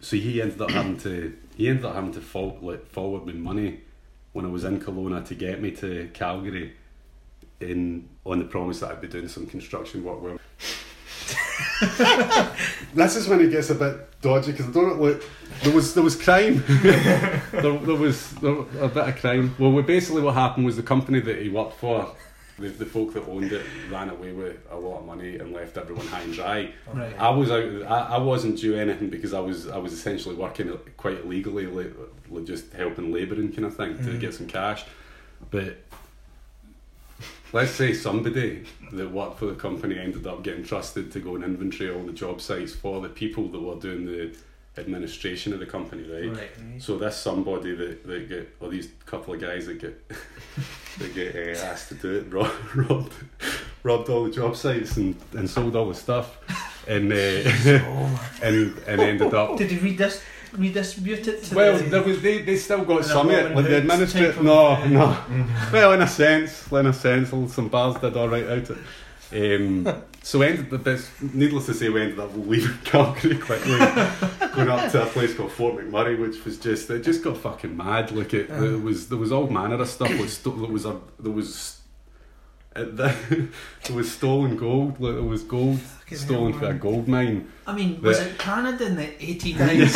[0.00, 3.32] So he ended up having to he ended up having to fall, like, forward me
[3.32, 3.80] money
[4.32, 6.74] when I was in Kelowna to get me to Calgary
[7.60, 10.40] in on the promise that I'd be doing some construction work with
[12.94, 15.22] this is when it gets a bit dodgy because I don't look.
[15.62, 16.62] There was there was crime.
[16.82, 19.54] there, there was there, a bit of crime.
[19.58, 22.14] Well, we- basically what happened was the company that he worked for,
[22.58, 25.76] the, the folk that owned it, ran away with a lot of money and left
[25.76, 26.72] everyone high and dry.
[26.92, 27.18] Right.
[27.18, 27.82] I was out.
[27.82, 32.44] I, I wasn't due anything because I was I was essentially working quite illegally, like,
[32.44, 34.20] just helping labouring kind of thing to mm.
[34.20, 34.84] get some cash.
[35.50, 35.78] But
[37.52, 41.44] let's say somebody that worked for the company ended up getting trusted to go and
[41.44, 44.36] inventory all the job sites for the people that were doing the
[44.78, 46.36] administration of the company, right?
[46.36, 46.50] Right.
[46.82, 50.08] So this somebody that, that get or these couple of guys that get
[50.98, 53.14] that get uh, asked to do it rob, robbed
[53.82, 56.38] robbed all the job sites and, and sold all the stuff
[56.86, 57.16] and uh,
[58.42, 60.22] and and ended up Did you read this?
[60.50, 63.54] Redistribute it to well, the, there was they, they still got some of it.
[63.54, 65.24] Like the administrator, no, uh, no.
[65.70, 68.78] Well, in a sense, in a sense, some bars did all right out of it.
[69.30, 73.78] Um, so we ended up, this, needless to say, we ended up leaving Calgary quickly,
[73.78, 77.76] going up to a place called Fort McMurray, which was just it just got fucking
[77.76, 78.10] mad.
[78.10, 80.10] Like it, it was there was all manner of stuff.
[80.10, 81.80] Like sto- there was a there was.
[82.74, 83.48] uh, the,
[83.86, 84.98] there was stolen gold.
[85.00, 87.50] Like there was gold Fucking stolen hell, from a gold mine.
[87.66, 89.78] I mean, was the- it Canada in the 1890s?
[89.78, 89.94] This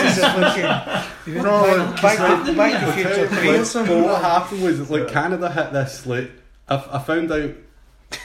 [1.27, 1.37] is.
[1.43, 1.63] No,
[2.03, 4.03] back, back, to, back to Future tell you, Three or like, something.
[4.03, 6.31] What happened was like Canada hit this like
[6.69, 7.51] I, I found out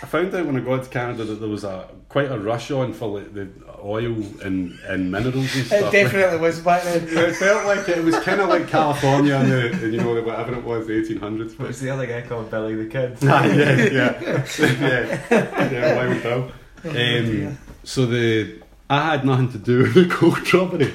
[0.01, 2.71] I found out when I got to Canada that there was a quite a rush
[2.71, 3.49] on for like the
[3.83, 5.71] oil and, and minerals and stuff.
[5.71, 5.91] It stuff.
[5.91, 7.03] definitely was back then.
[7.09, 10.53] it felt like it, was kind of like California and, the, in, you know, whatever
[10.53, 11.57] it was, the 1800s.
[11.57, 13.17] But What's the other guy called Billy the Kid?
[13.29, 16.51] Ah, yeah, yeah, yeah, yeah, Wild Bill.
[16.85, 20.93] Um, so the I had nothing to do with the gold robbery.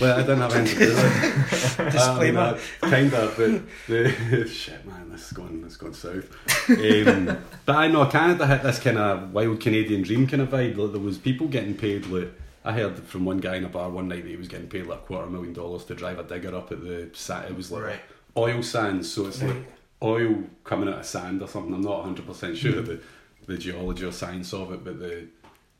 [0.00, 1.92] Well, I didn't have anything to do with it.
[1.92, 2.58] Disclaimer.
[2.80, 6.28] kind of, but the shit, man, this is going, going south.
[6.70, 10.76] Um, but I know Canada hit this kind of wild Canadian dream kind of vibe.
[10.76, 12.06] Like, there was people getting paid.
[12.06, 12.32] Like
[12.64, 14.86] I heard from one guy in a bar one night that he was getting paid
[14.86, 17.70] like a quarter million dollars to drive a digger up at the sa It was
[17.72, 18.00] like Right.
[18.36, 19.56] oil sands, so it's like
[20.02, 21.72] oil coming out of sand or something.
[21.74, 23.00] I'm not 100 percent sure the
[23.46, 25.26] the geology or science of it, but the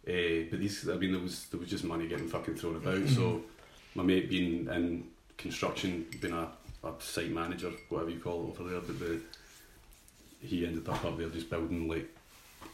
[0.08, 3.06] uh, but these, I mean, there was there was just money getting fucking thrown about.
[3.08, 3.42] So
[3.94, 5.04] my mate being in
[5.36, 6.48] construction, being a,
[6.84, 9.20] a site manager, whatever you call it over there, but the
[10.40, 12.08] he ended up up there just building like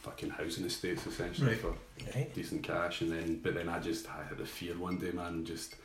[0.01, 1.59] fucking housing estates essentially Right.
[1.59, 1.73] for
[2.15, 2.33] Right.
[2.33, 5.45] decent cash, and then but then I just I had a fear one day, man,
[5.45, 5.75] just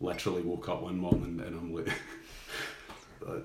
[0.00, 1.88] literally woke up one morning and I'm like.
[3.26, 3.38] uh,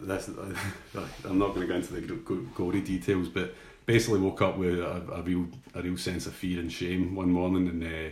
[0.00, 0.28] This,
[1.24, 3.54] I'm not going to go into the go- go- gory details, but
[3.86, 7.30] basically woke up with a, a real a real sense of fear and shame one
[7.30, 8.10] morning, and uh,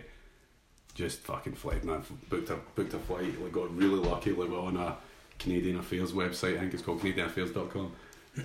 [0.94, 2.02] just fucking fled, man.
[2.28, 3.40] Booked a booked a flight.
[3.42, 4.30] Like got really lucky.
[4.32, 4.96] Like we're on a
[5.38, 6.56] Canadian Affairs website.
[6.56, 7.92] I think it's called CanadianAffairs.com,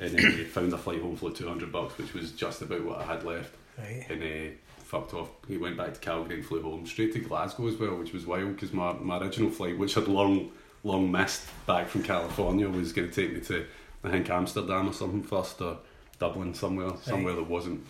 [0.02, 2.84] and then we found a flight home for two hundred bucks, which was just about
[2.84, 4.06] what I had left Right.
[4.10, 5.30] and uh, fucked off.
[5.48, 8.26] He went back to Calgary and flew home straight to Glasgow as well, which was
[8.26, 10.52] wild because my, my original flight, which had long
[10.84, 13.66] long missed back from California, was going to take me to
[14.04, 15.78] I think Amsterdam or something first or
[16.20, 17.86] Dublin somewhere somewhere that wasn't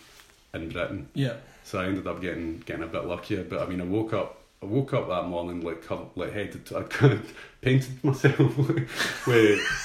[0.53, 1.09] in Britain.
[1.13, 1.33] Yeah.
[1.63, 3.43] So I ended up getting getting a bit luckier.
[3.43, 4.41] But I mean, I woke up.
[4.61, 6.77] I woke up that morning like covered, like head to.
[6.77, 8.87] I kind of painted myself with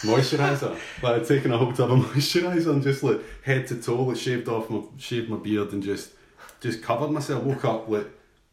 [0.03, 0.79] moisturiser.
[1.03, 4.17] Like I'd taken a whole tub of moisturiser and just like head to toe, like
[4.17, 6.13] shaved off my shaved my beard and just
[6.61, 7.43] just covered myself.
[7.45, 8.07] Woke up like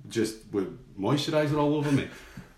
[0.09, 2.07] just with moisturiser all over me.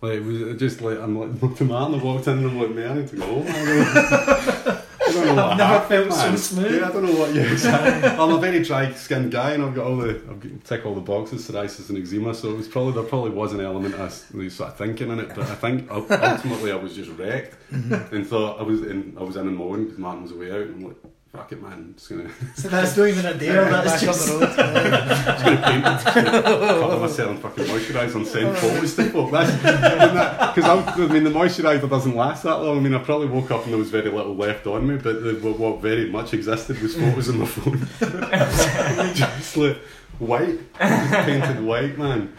[0.02, 2.60] Like it was just like I'm like looked at man I walked in and I'm
[2.60, 4.82] like, man, I need to go home.
[5.16, 6.76] Man." I don't know what I've never felt so smooth.
[6.76, 7.42] Yeah, I don't know what you.
[7.42, 8.10] exactly.
[8.10, 10.96] I'm a very dry skinned guy, and I've got all the I've got, tick all
[10.96, 12.34] the boxes, psoriasis and eczema.
[12.34, 15.30] So it was probably there probably was an element of sort of thinking in it,
[15.30, 18.16] but I think ultimately I was just wrecked mm-hmm.
[18.16, 20.62] and thought I was in I was in and mowing because Martin was away out,
[20.62, 20.98] and I'm like,
[21.32, 23.66] fuck it, man, just gonna So that's not even a dare.
[23.70, 24.28] That's Back up just.
[24.28, 24.42] the road.
[24.56, 29.32] just gonna paint, just gonna cover myself in fucking moisturiser and send photos to folk.
[29.32, 32.78] That's because I mean the moisturiser doesn't last that long.
[32.78, 35.24] I mean I probably woke up and there was very little left on me, but
[35.24, 37.80] the, what, what very much existed was photos on my phone.
[39.14, 39.78] just like
[40.18, 42.34] white, just painted white, man.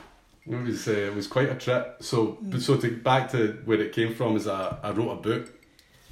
[0.47, 1.99] It was uh, it was quite a trip.
[2.01, 5.17] So but so to back to where it came from is I, I wrote a
[5.17, 5.60] book.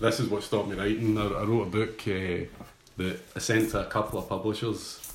[0.01, 1.19] This is what stopped me writing.
[1.19, 2.47] I, I wrote a book uh,
[2.99, 5.13] that I sent to a couple of publishers,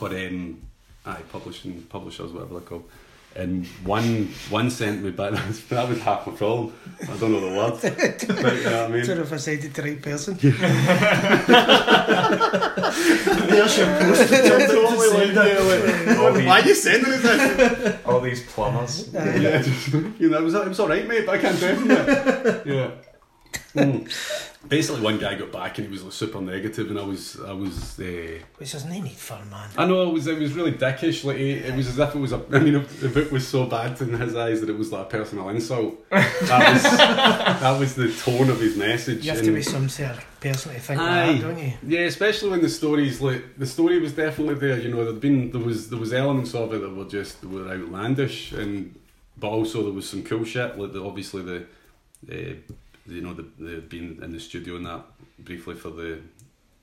[0.00, 0.60] or um,
[1.06, 2.88] aye, publishing publishers, whatever they're called.
[3.36, 5.32] And one one sent me back.
[5.68, 6.72] That was half my problem.
[7.02, 7.80] I don't know the words.
[8.42, 9.04] but, you know what I mean?
[9.04, 10.34] Sort of I said it to the right person.
[13.48, 14.30] There's your post.
[14.30, 18.06] Totally like, like, why are you sending us this?
[18.06, 19.12] All these plumbers.
[19.12, 21.66] yeah, just, you know, it was, it was all right, mate, but I can't do
[21.68, 22.66] it.
[22.66, 22.90] Yeah.
[23.74, 24.54] Mm.
[24.68, 27.52] Basically, one guy got back and he was like, super negative, and I was, I
[27.52, 27.98] was.
[27.98, 29.70] Uh, Which there's no need for, man.
[29.78, 31.24] I know it was, it was really dickish.
[31.24, 32.44] Like it, it was as if it was a.
[32.52, 35.08] I mean, the book was so bad in his eyes that it was like a
[35.08, 36.08] personal insult.
[36.10, 39.24] That was, that was the tone of his message.
[39.24, 41.26] You have to be some sort of person to think Aye.
[41.26, 41.72] like that, don't you?
[41.86, 44.78] Yeah, especially when the stories like the story was definitely there.
[44.78, 47.68] You know, there'd been there was there was elements of it that were just were
[47.68, 48.98] outlandish, and
[49.36, 50.76] but also there was some cool shit.
[50.78, 51.66] Like the, obviously the,
[52.30, 52.54] uh,
[53.08, 55.04] you know, the the being in the studio and that
[55.38, 56.20] briefly for the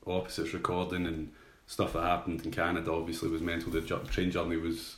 [0.06, 1.32] opposites recording and
[1.66, 2.92] stuff that happened in Canada.
[2.92, 3.72] Obviously, was mental.
[3.72, 4.96] The ju- train journey was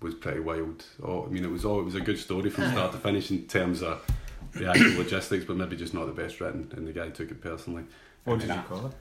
[0.00, 0.84] was pretty wild.
[1.02, 3.30] Oh, I mean, it was all it was a good story from start to finish
[3.30, 4.04] in terms of
[4.52, 6.72] the actual logistics, but maybe just not the best written.
[6.76, 7.84] And the guy took it personally.
[8.24, 8.92] What did you call it?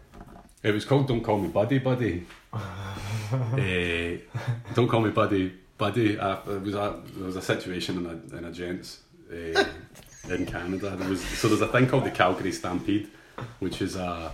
[0.61, 2.25] It was called Don't Call Me Buddy Buddy.
[3.57, 4.17] Eh,
[4.73, 6.17] don't Call Me Buddy Buddy.
[6.19, 8.99] Uh, it was a, there was a situation in a, in a gents
[9.31, 9.63] uh,
[10.27, 10.95] in Canada.
[10.95, 13.09] There was, so there's a thing called the Calgary Stampede,
[13.59, 14.31] which is a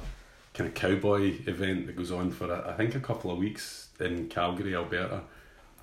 [0.54, 4.28] kind of cowboy event that goes on for, I think, a couple of weeks in
[4.30, 5.21] Calgary, Alberta.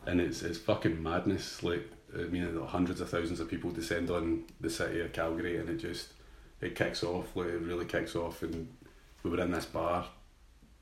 [0.06, 1.62] And it's, it's fucking madness.
[1.62, 5.68] Like, I mean, hundreds of thousands of people descend on the city of Calgary and
[5.68, 6.08] it just,
[6.60, 7.36] it kicks off.
[7.36, 8.42] Like, it really kicks off.
[8.42, 8.68] And
[9.22, 10.06] we were in this bar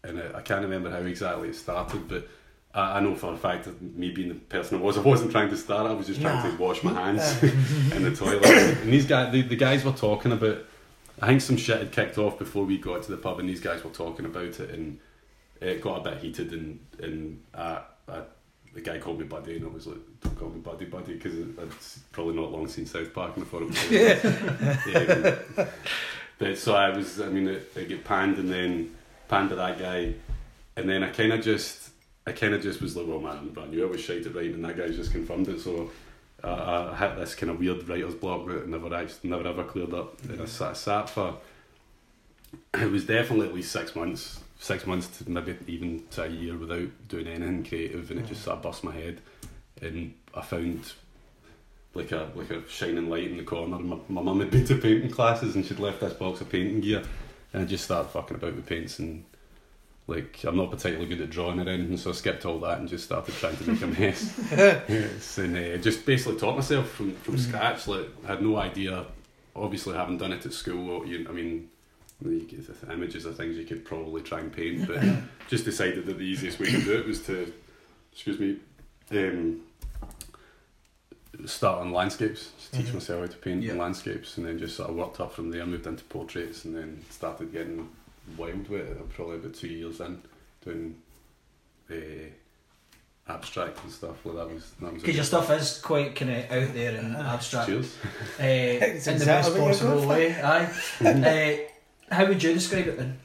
[0.03, 2.27] and it, I can't remember how exactly it started, but
[2.75, 5.31] I, I know for a fact that me being the person I was, I wasn't
[5.33, 5.91] trying to start.
[5.91, 6.57] I was just trying Nah.
[6.57, 7.43] to wash my hands
[7.93, 8.45] in the toilet.
[8.47, 10.59] And these guys, the, the guys were talking about.
[11.23, 13.61] I think some shit had kicked off before we got to the pub, and these
[13.61, 14.99] guys were talking about it, and
[15.61, 18.23] it got a bit heated, and and uh, uh,
[18.73, 21.35] the guy called me buddy, and I was like, "Don't call me buddy, buddy," because
[21.39, 23.69] I'd probably not long seen South Park, and I thought it
[25.55, 25.57] was.
[25.59, 25.67] um,
[26.39, 28.95] but so I was, I mean, it, it get panned, and then
[29.29, 30.15] panned to that guy,
[30.77, 31.90] and then I kind of just,
[32.31, 34.35] I kind of just was like, "Well, man, but I knew I was shite at
[34.35, 35.91] writing, and that guy's just confirmed it." So.
[36.43, 39.93] Uh, I hit this kind of weird writer's block that never actually, never ever cleared
[39.93, 40.19] up.
[40.23, 41.37] And I sat, sat for
[42.75, 46.57] it was definitely at least six months, six months to maybe even to a year
[46.57, 49.21] without doing anything creative, and it just sort of bust my head.
[49.83, 50.93] And I found
[51.95, 53.79] like a like a shining light in the corner.
[53.79, 56.81] My my mum had been to painting classes, and she'd left this box of painting
[56.81, 57.03] gear,
[57.53, 59.25] and I just started fucking about with paints and.
[60.11, 62.89] Like I'm not particularly good at drawing or anything, so I skipped all that and
[62.89, 64.39] just started trying to make a mess.
[64.51, 67.87] yes, and uh, just basically taught myself from, from scratch.
[67.87, 69.07] Like I had no idea.
[69.55, 71.69] Obviously, having done it at school, you, I mean,
[72.25, 75.01] you get the images of things you could probably try and paint, but
[75.49, 77.53] just decided that the easiest way to do it was to,
[78.13, 78.57] excuse me,
[79.13, 79.61] um,
[81.47, 82.51] start on landscapes.
[82.73, 82.95] Teach Mhm.
[82.95, 83.75] myself how to paint Yeah.
[83.75, 85.65] landscapes, and then just sort of worked up from there.
[85.67, 87.89] Moved into portraits, and then started getting
[88.37, 88.97] wild with it.
[89.01, 90.23] I'm probably about two years in
[90.65, 90.97] doing
[91.91, 91.95] uh,
[93.29, 94.25] abstract and stuff.
[94.25, 95.03] Well, that was that was.
[95.03, 97.35] a Because your stuff is quite kind of out there and Ah.
[97.35, 97.97] abstract, Cheers.
[98.41, 100.35] uh, in the best possible going way.
[100.43, 101.67] Aye.
[102.11, 103.19] uh, how would you describe it then?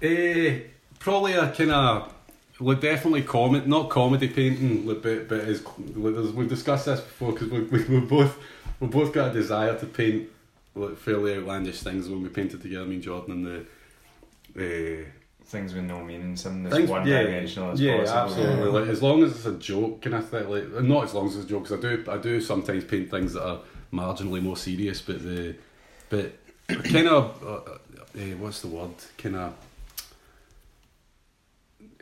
[0.00, 0.60] Eh,
[1.00, 2.12] probably a kind of
[2.60, 7.32] like definitely comedy, not comedy painting, like, but but is like, we've discussed this before
[7.32, 8.36] because we we we both
[8.80, 10.30] we both got a desire to paint like
[10.96, 12.84] fairly outlandish things when we painted together.
[12.86, 13.66] Me and Jordan and
[14.56, 15.02] the.
[15.02, 15.04] Uh,
[15.44, 18.44] Things with no meaning, something as Things- one yeah, dimensional as yeah, possible.
[18.44, 18.80] absolutely.
[18.80, 20.46] Like as long as it's a joke, kind of thing.
[20.50, 23.10] Like not as long as it's a joke, 'cause I do I do sometimes paint
[23.10, 23.60] things that are
[23.90, 25.56] marginally more serious, but the
[26.10, 26.34] but
[26.68, 27.54] kind of uh,
[28.20, 28.90] uh, what's the word?
[29.16, 29.54] Kind of.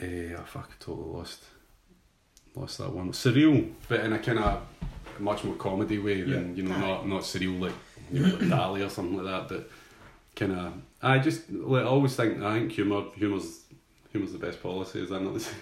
[0.03, 0.05] Uh,
[0.39, 1.45] oh fuck, totally lost,
[2.55, 3.13] lost that one.
[3.13, 4.61] Surreal, but in a kind of
[5.21, 7.73] much more comedy way than you know, not not surreal like
[8.13, 9.71] you know, like Dali or something like that, but
[10.35, 10.73] kind of.
[11.03, 13.61] I just like, I always think I think humor humor's
[14.13, 15.03] humor's the best policy.
[15.03, 15.55] Is that not the same?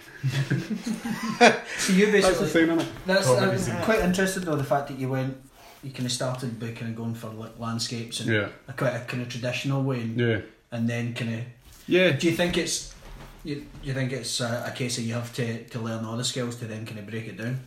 [1.78, 2.88] So you That's the basically same, isn't it?
[3.06, 3.70] that's Comedy.
[3.70, 5.36] I'm quite interested though the fact that you went
[5.82, 8.94] you kind of started by kind of going for like landscapes and Yeah, a quite
[8.94, 11.40] a kind of traditional way and, yeah, and then kind of
[11.86, 12.12] yeah.
[12.12, 12.94] do you think it's
[13.42, 16.24] you, you think it's a, a case of you have to, to learn all the
[16.24, 17.60] skills to then kind of break it down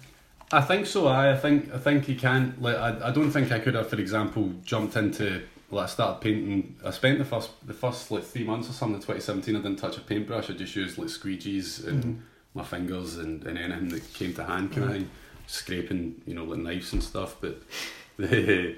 [0.52, 1.08] I think so.
[1.08, 2.62] I, I think I think you can't.
[2.62, 5.44] Like I, I don't think I could have, for example, jumped into.
[5.70, 6.78] Like I started painting.
[6.86, 9.56] I spent the first the first like three months or something in 2017.
[9.56, 10.50] I didn't touch a paintbrush.
[10.50, 12.22] I just used like squeegees and mm-hmm.
[12.54, 15.00] my fingers and, and anything that came to hand, kind of mm-hmm.
[15.00, 15.10] thing,
[15.48, 17.36] scraping you know like knives and stuff.
[17.42, 17.62] But
[18.18, 18.78] the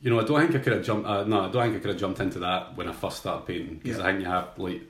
[0.00, 1.06] you know I don't think I could have jumped.
[1.06, 3.46] Uh, no, I don't think I could have jumped into that when I first started
[3.46, 4.04] painting because Yeah.
[4.04, 4.80] I think you have like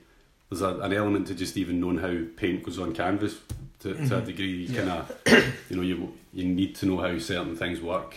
[0.49, 3.37] there's a, an element to just even knowing how paint goes on canvas
[3.79, 4.25] to, to a mm-hmm.
[4.25, 4.51] degree.
[4.51, 4.85] You Yeah.
[4.85, 8.15] kind of you know you you need to know how certain things work,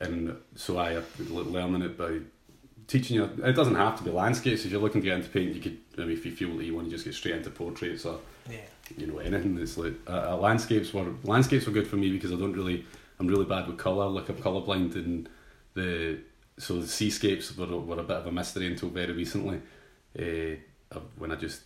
[0.00, 2.18] and so I have to le- learning it by
[2.86, 3.24] teaching you.
[3.44, 4.64] It doesn't have to be landscapes.
[4.64, 5.78] If you're looking to get into paint, you could.
[5.98, 8.18] I mean, if you feel that you want to just get straight into portraits or
[8.50, 8.56] Yeah.
[8.96, 12.32] you know anything that's like uh, uh, landscapes were landscapes were good for me because
[12.32, 12.84] I don't really
[13.18, 15.28] I'm really bad with colour like I'm colourblind and
[15.74, 16.18] the
[16.58, 19.60] so the seascapes were, were a bit of a mystery until very recently
[20.18, 21.62] uh, when I just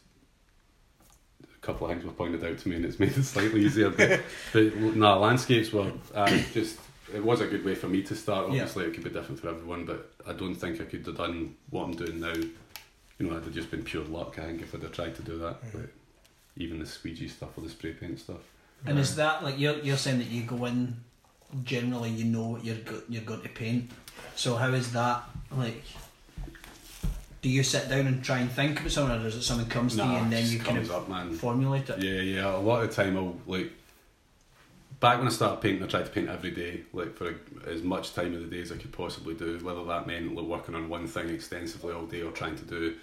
[1.54, 3.90] a couple of things were pointed out to me and it's made it slightly easier
[3.90, 4.20] but,
[4.52, 6.78] but no landscapes were uh, just
[7.14, 8.46] it was a good way for me to start.
[8.46, 8.62] Yeah.
[8.62, 11.54] obviously it could be different for everyone but I don't think I could have done
[11.70, 12.32] what I'm doing now.
[12.32, 15.22] You know it'd have just been pure luck I think if I'd have tried to
[15.22, 15.88] do that but
[16.56, 18.40] even the squeegee stuff or the spray paint stuff.
[18.84, 20.96] and is that like you're, you're saying that you go in
[21.64, 23.90] generally you know what you're go, you're going to paint.
[24.34, 25.82] So how is that like
[27.46, 29.94] do you sit down and try and think about something or does it something comes
[29.94, 31.32] to you and then you kind of up, man.
[31.32, 32.56] formulate it Yeah, yeah.
[32.56, 33.70] A lot of the time, I'll like.
[34.98, 38.14] Back when I started painting, I tried to paint every day, like for as much
[38.14, 39.58] time of the day as I could possibly do.
[39.58, 42.96] Whether that meant like working on one thing extensively all day or trying to do.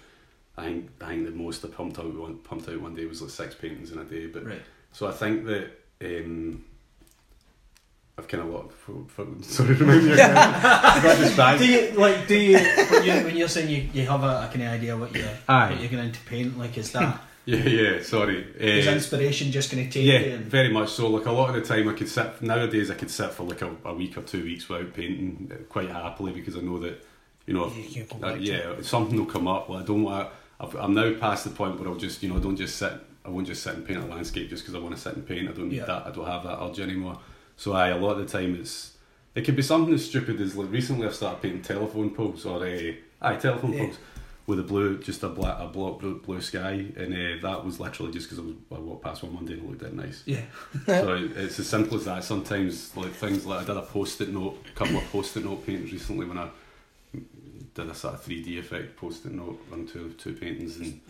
[0.58, 3.22] I think I think the most I pumped out one pumped out one day was
[3.22, 4.26] like six paintings in a day.
[4.26, 4.62] But right
[4.94, 5.70] so I think that
[6.02, 6.64] um,
[8.16, 8.72] I've kind of lot.
[8.72, 10.36] For, for, sorry, remind me again.
[10.36, 11.66] I got distracted.
[11.66, 14.48] do you like do you when, you, when you're saying you, you have a, a
[14.52, 15.70] kind of idea what you Aye.
[15.72, 18.02] what you're going to paint like is that Yeah, yeah.
[18.02, 18.38] Sorry.
[18.56, 21.08] is Uh, inspiration just going to take yeah, you and, very much so.
[21.10, 22.40] Like a lot of the time, I could sit.
[22.40, 25.56] Nowadays, I could sit for like a, a week or two weeks without painting uh,
[25.68, 27.04] quite happily because I know that
[27.46, 29.68] you know, You can go uh, to yeah, something will come up.
[29.68, 30.30] Well, I don't want.
[30.58, 32.92] I've, I'm now past the point where I'll just you know, I don't just sit.
[33.26, 35.26] I won't just sit and paint a landscape just because I want to sit and
[35.26, 35.48] paint.
[35.48, 35.84] I don't need Yeah.
[35.86, 36.06] that.
[36.06, 37.18] I don't have that urge anymore.
[37.56, 38.92] So I a lot of the time it's.
[39.34, 42.64] It could be something as stupid as like recently I've started painting telephone poles or
[42.64, 43.84] uh, aye telephone Yeah.
[43.86, 43.98] poles.
[44.46, 47.80] with a blue, just a black, a block blue, blue sky, and uh, that was
[47.80, 50.22] literally just because I was I walked past one Monday and it looked dead nice.
[50.26, 50.42] Yeah.
[50.86, 52.22] so it- it's as simple as that.
[52.24, 55.92] Sometimes like things like I did a post-it note, a couple of post-it note paintings
[55.92, 56.48] recently when I
[57.74, 61.00] did a sort of three D effect post-it note on two two paintings and.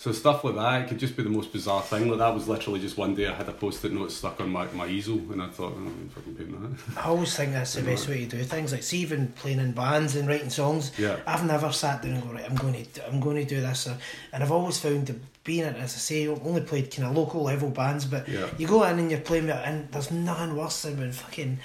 [0.00, 2.08] So stuff like that, it could just be the most bizarre thing.
[2.08, 4.66] Like that was literally just one day I had a post-it note stuck on my,
[4.68, 6.98] my easel, and I thought, oh, I'm fucking painting that.
[7.04, 8.70] I always think that's the best way to do things.
[8.70, 11.16] Like, see, even playing in bands and writing songs, Yeah.
[11.26, 13.88] I've never sat down and go, right, I'm going to, I'm going to do this.
[14.32, 17.16] And I've always found that being it, as I say, I've only played kind of
[17.16, 18.46] local level bands, but Yeah.
[18.56, 21.58] you go in and you're playing it, and there's nothing worse than when fucking.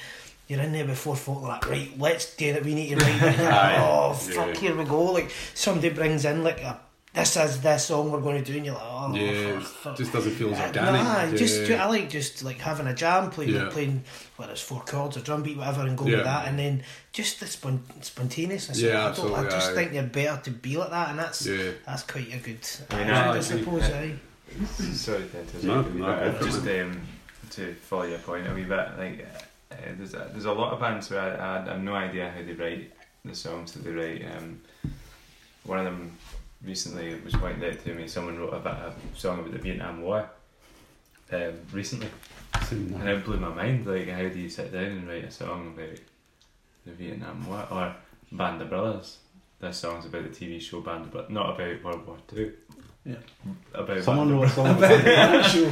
[0.47, 3.21] You're in there before folk like, right, let's do that, we need to write it.
[3.37, 3.75] You're like, Aye.
[3.79, 4.59] oh, fuck, Yeah.
[4.59, 5.03] here we go.
[5.13, 6.79] Like, somebody brings in, like, a,
[7.13, 10.11] this is this song we're going to do, and you're like, oh, yeah, fuck, just
[10.11, 11.01] doesn't feel as uh, organic.
[11.03, 11.35] Nah, yeah.
[11.35, 13.69] just I like just like having a jam, playing Yeah.
[13.71, 14.03] playing
[14.37, 17.39] whether it's four chords or drum beat, whatever, and go with that, and then just
[17.39, 18.81] the spon- spontaneousness.
[18.81, 19.75] Yeah, I, don't, I just aye.
[19.75, 21.71] think you're better to be like that, and that's Yeah.
[21.85, 22.67] that's quite a good.
[22.89, 23.83] I mean, attitude, I I, suppose.
[23.83, 24.15] Aye.
[24.93, 27.01] Sorry to interrupt No, you, no, but go for it, just um,
[27.51, 29.27] to follow your point a wee bit, like
[29.71, 32.41] uh, there's a, there's a lot of bands where I, I have no idea how
[32.43, 32.91] they write
[33.25, 34.25] the songs that they write.
[34.35, 34.61] Um,
[35.63, 36.11] one of them
[36.63, 38.07] recently was pointed out to me.
[38.07, 40.29] Someone wrote about a song about the Vietnam War
[41.31, 42.07] um, recently,
[42.71, 43.85] and it blew my mind.
[43.85, 45.97] Like, how do you sit down and write a song about
[46.85, 47.95] the Vietnam War or
[48.31, 49.17] Band of Brothers?
[49.59, 52.53] This song's about the TV show Band of Brothers, not about World War Two.
[53.05, 53.15] Yeah.
[53.73, 55.71] About Someone Band wrote a song About about that show.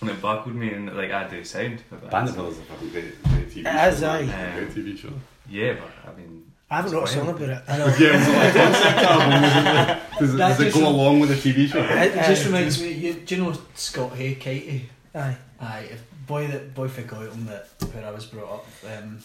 [0.00, 1.82] And it baffled me, and like I do sound.
[2.10, 4.10] Band of Brothers is a fucking great, great TV It is, show.
[4.10, 4.22] aye.
[4.24, 4.58] man.
[4.72, 5.12] Great TV show.
[5.48, 7.62] Yeah, but I mean, I haven't wrote a song about it.
[7.68, 7.86] I know.
[7.86, 10.18] Yeah, it was like a concept album, wasn't it?
[10.20, 11.82] Does it, That does it just go rem- along with the TV show?
[11.82, 12.46] It just Aye.
[12.46, 12.92] reminds me.
[12.92, 14.88] You, do you know Scott Hay, Katie?
[15.14, 15.36] Aye.
[15.60, 18.66] Aye, if boy that boy forgot him that where I was brought up.
[18.86, 19.18] Um,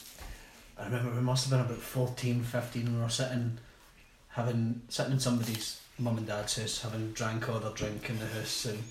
[0.79, 3.57] I remember we must have been about 14, 15 when we were sitting,
[4.29, 8.25] having sitting in somebody's mum and dad's house, having drank all their drink in the
[8.25, 8.83] house and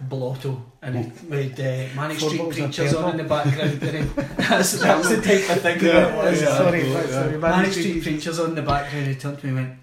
[0.00, 3.80] blotto, and he made uh, Manic Four Street bottles Preachers on in the background.
[3.80, 4.22] didn't he?
[4.36, 6.40] that's, that's the type of thing that was.
[6.40, 6.56] yeah.
[6.56, 7.06] sorry, yeah.
[7.06, 9.06] sorry, Manic Manic Street Street Preachers on in the background.
[9.06, 9.78] He turned to me and went,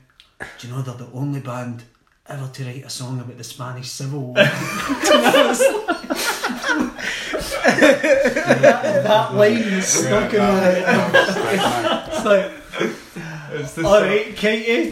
[0.60, 1.84] "Do you know they're the only band
[2.28, 6.96] ever to write a song about the Spanish Civil War?" And I was like-
[7.66, 12.08] that, that line stuck in my head.
[12.14, 12.52] It's like,
[13.60, 14.92] it's the all right, Katie,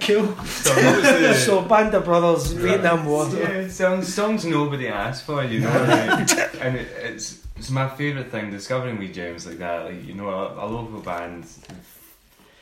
[0.00, 0.34] cool.
[0.44, 3.28] So Band of Brothers, Vietnam War.
[3.28, 8.30] Yeah, songs, songs nobody asked for, you know, like, and it, it's it's my favourite
[8.30, 9.86] thing discovering wee gems like that.
[9.86, 11.46] Like you know, a, a local band,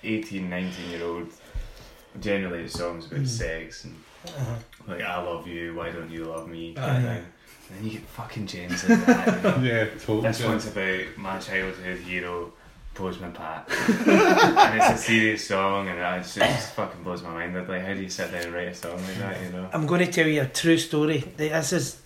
[0.03, 1.29] 18, 19 year old,
[2.21, 3.27] generally it's songs about Mm.
[3.29, 3.95] sex and
[4.27, 4.57] Uh-huh.
[4.89, 6.81] like I love you, why don't you love me, Aye.
[6.81, 7.25] kind of thing.
[7.69, 9.27] And then you get fucking gems like that.
[9.37, 9.57] You know?
[9.71, 10.21] Yeah, totally.
[10.29, 12.53] This one's about my childhood hero,
[12.95, 13.69] Postman Pat.
[13.89, 17.69] and it's a serious song, and it just, it just fucking blows my mind.
[17.69, 19.69] Like, how do you sit down and write a song like that, you know?
[19.73, 21.19] I'm going to tell you a true story.
[21.37, 22.01] This is,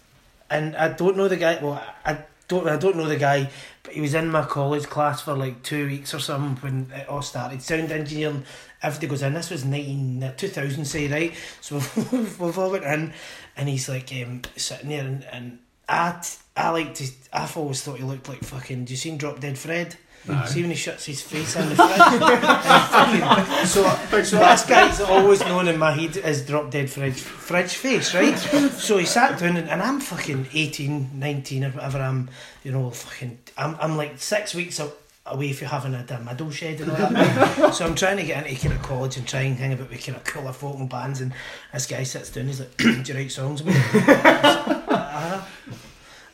[0.51, 1.59] and I don't know the guy.
[1.63, 2.67] Well, I don't.
[2.69, 3.51] I don't know the guy,
[3.83, 7.09] but he was in my college class for like two weeks or something when it
[7.09, 7.63] all started.
[7.63, 8.45] Sound engineering.
[8.83, 9.35] Everybody goes in.
[9.35, 11.35] This was 19, 2000, say right.
[11.61, 11.77] So
[12.13, 13.13] we've, we've all went in,
[13.57, 16.23] and he's like um, sitting there, and, and I,
[16.57, 17.07] I like to.
[17.33, 18.87] I've always thought he looked like fucking.
[18.87, 19.97] Do you seen Drop Dead Fred?
[20.31, 20.47] Aye.
[20.47, 23.69] See when he shuts his face in the fridge.
[23.69, 23.83] So,
[24.23, 28.37] so this guy's always known in my head as Drop Dead Fridge, fridge face, right?
[28.39, 32.31] So he sat down and, and I'm fucking 18, 19 or whatever I'm,
[32.65, 34.93] you know, fucking, I'm, I'm like six weeks a-
[35.27, 37.75] away from having a damn middle shed and all that.
[37.75, 40.05] so I'm trying to get into kind of college and try and hang about with
[40.05, 41.33] kind of colour folk and bands and
[41.73, 43.75] this guy sits down, he's like, do you write songs about
[44.89, 45.43] uh,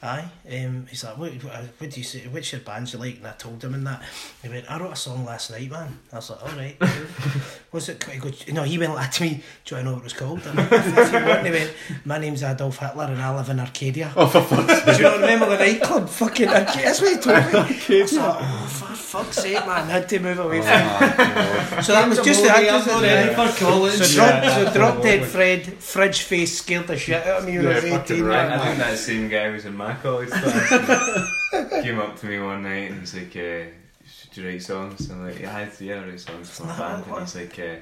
[0.04, 2.20] Aye, um, he's like, what, what, what do you say?
[2.26, 3.16] Which your bands you like?
[3.16, 4.02] And I told him and that.
[4.42, 5.98] He went, I wrote a song last night, man.
[6.12, 6.76] I was like, all right.
[6.78, 6.88] cool."
[7.70, 8.04] What's it?
[8.04, 9.42] He goes, no, he went like to me.
[9.64, 10.42] Do I know what it was called?
[10.46, 11.72] And I said, "What?" And he went,
[12.04, 14.12] my name's Adolf Hitler and I live in Arcadia.
[14.14, 14.84] Oh, for fuck's sake.
[14.84, 16.08] Do you not remember the nightclub?
[16.08, 16.82] Fucking Arcadia.
[16.84, 17.98] That's what he told me.
[17.98, 19.68] I was like, oh, for fuck's sake, man.
[19.70, 23.00] I had to move away from Oh, So that was just the I'm just not
[23.00, 23.94] the- ready for college.
[23.94, 25.24] So, Yeah, drop, so drop dead.
[25.26, 28.24] Fred, fridge face scared the shit out of me when I Yeah, was fucking 18.
[28.24, 28.50] right.
[28.52, 31.30] I think that same guy was in my college class.
[31.82, 33.64] came up to me one night and he's like, uh,
[34.06, 35.10] should you write songs?
[35.10, 37.04] I'm like, yeah, I- yeah, I write songs for my band.
[37.06, 37.76] And he's like, uh,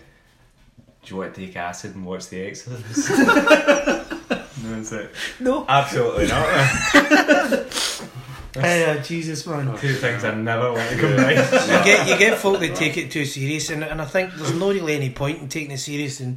[1.05, 3.11] do you want to take acid and watch The Exorcist?
[4.63, 5.11] no, it's like,
[5.41, 5.65] No.
[5.69, 7.67] absolutely not.
[8.55, 9.79] Oh, Jesus, man.
[9.79, 11.37] Two things I never want to combine.
[11.37, 14.53] you get you get folk that take it too serious, and, and I think there's
[14.55, 16.21] no really any point in taking it serious.
[16.21, 16.37] And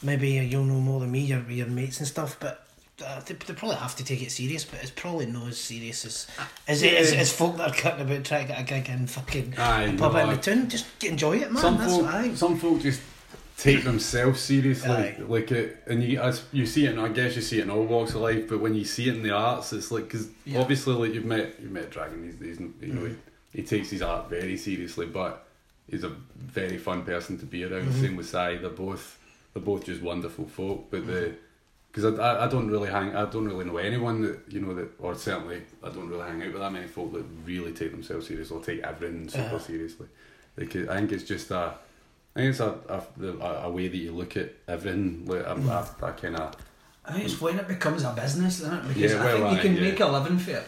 [0.00, 2.64] maybe you'll know more than me, your your mates and stuff, but.
[3.04, 6.04] Uh, they, they probably have to take it serious, but it's probably not as serious
[6.06, 6.26] as
[6.66, 9.06] as, it, as, as folk that are cutting about trying to get a gig in
[9.06, 10.68] fucking Aye, a pub no, in the I- town.
[10.70, 11.60] Just enjoy it, man.
[11.62, 12.34] some That's folk, what I.
[12.34, 13.02] some folk just
[13.58, 14.90] take themselves seriously.
[14.90, 15.16] Aye.
[15.28, 17.70] Like it, and you as you see it, and I guess you see it in
[17.70, 18.48] all walks of life.
[18.48, 20.60] But when you see it in the arts, it's like because Yeah.
[20.60, 22.24] obviously, like you've met you've met Dragon.
[22.24, 23.16] He's, he's you know Mhm.
[23.52, 25.46] he, he takes his art very seriously, but
[25.90, 27.88] he's a very fun person to be around.
[27.88, 28.00] Mhm.
[28.00, 28.56] Same with Sai.
[28.56, 29.18] They're both
[29.52, 30.86] they're both just wonderful folk.
[30.90, 31.34] But the
[31.96, 34.74] because I, I, I don't really hang I don't really know anyone that you know
[34.74, 37.90] that or certainly I don't really hang out with that many folk that really take
[37.90, 39.58] themselves seriously or take everything super Uh-huh.
[39.58, 40.06] seriously.
[40.58, 41.74] Like I think it's just a
[42.34, 45.24] I think it's a a, a, a way that you look at everything.
[45.26, 46.54] Like I, I, I kind of
[47.06, 48.88] I think it's when it becomes a business, isn't it?
[48.88, 49.90] Because Yeah, I well, think you can yeah.
[49.90, 50.64] make a living for it.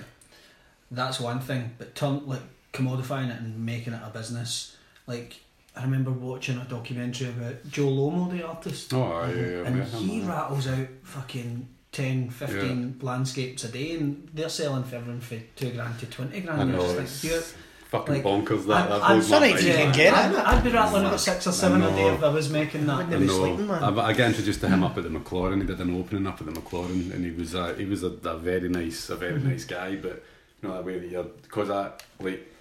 [0.90, 2.40] That's one thing, but turn like
[2.72, 4.76] commodifying it and making it a business.
[5.06, 5.40] Like
[5.78, 10.18] I remember watching a documentary about Jolomo, the artist, oh yeah, yeah, and yeah, he
[10.20, 15.38] I'm- rattles out fucking 10, 15 landscapes a day, and they're selling for everything for
[15.56, 16.60] two grand to twenty grand.
[16.60, 17.44] I know just it's like, "You're-
[17.90, 18.76] fucking like, bonkers that.
[18.76, 20.18] I- that I'm blows my sorry if mind, you didn't get it.
[20.18, 22.98] I'd, I'd be rattling about six or seven a day if I was making that.
[22.98, 23.32] I be know.
[23.32, 23.82] sleeping, man.
[23.84, 25.60] I, I got introduced to him up at the Maclaurin.
[25.62, 28.08] He did an opening up at the Maclaurin, and he was a, he was a,
[28.24, 29.48] a very nice, a very Mm-hmm.
[29.50, 29.96] nice guy.
[29.96, 30.22] But
[30.62, 32.54] you know that way that you're because I like.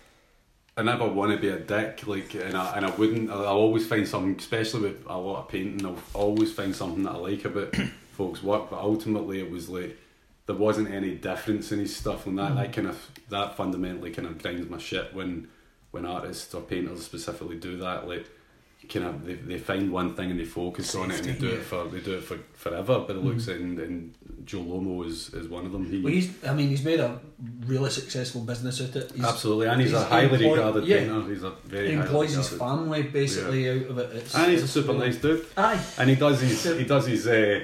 [0.78, 3.32] I never want to be a dick, like, and I and I wouldn't.
[3.32, 5.84] I'll always find something, especially with a lot of painting.
[5.84, 7.75] I'll always find something that I like about
[8.11, 8.69] folks' work.
[8.69, 9.97] But ultimately, it was like
[10.45, 12.73] there wasn't any difference in his stuff, and that that mm.
[12.73, 15.47] kind of that fundamentally kind of grinds my shit when
[15.89, 18.07] when artists or painters specifically do that.
[18.07, 18.28] Like,
[18.90, 21.50] kind of they, they find one thing and they focus on it and they do
[21.50, 23.04] it for they do it for forever.
[23.06, 24.14] But it looks and, and
[24.46, 25.86] Jolomo is, is one of them.
[25.90, 27.20] He Well, he's, I mean, he's made a
[27.66, 29.12] really successful business out of it.
[29.14, 30.98] He's, absolutely, and he's, he's a highly employed- regarded yeah.
[31.00, 31.30] painter.
[31.30, 34.16] He's a very He employs his family basically out of it.
[34.16, 35.46] It's, and he's a super really- nice dude.
[35.58, 35.84] Aye.
[35.98, 37.62] And he does his he does his uh,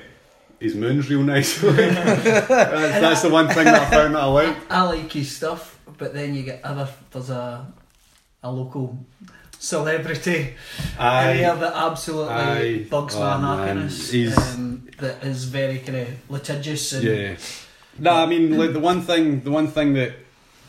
[0.60, 1.58] his moons real nice.
[1.62, 4.72] that's, that's the one thing that I found that I like.
[4.72, 6.90] I like his stuff, but then you get other.
[7.12, 7.72] There's a
[8.44, 9.00] a local
[9.64, 10.54] celebrity
[11.00, 11.36] Aye.
[11.36, 12.86] here that absolutely Aye.
[12.90, 13.88] bugs Oh, my man.
[13.88, 14.38] happiness.
[14.56, 17.36] Um, that is very kind of litigious and Yeah.
[17.98, 20.14] No, I mean like the one thing, the one thing that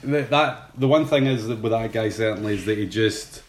[0.05, 3.43] that, that the one thing is that with that guy certainly is that he just,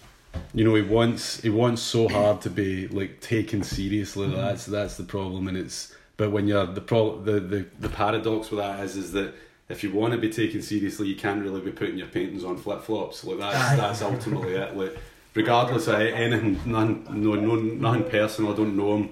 [0.54, 4.28] you know, he wants he wants so hard to be like taken seriously.
[4.34, 8.50] That's that's the problem, and it's but when you're the pro the, the the paradox
[8.52, 9.34] with that is is that.
[9.68, 12.56] If you want to be taken seriously, you can't really be putting your paintings on
[12.56, 13.24] flip flops.
[13.24, 14.78] Like that's that's ultimately it.
[14.78, 14.96] Like,
[15.36, 18.54] regardless of anything, none, no, no, nothing personal.
[18.54, 19.10] I don't know him.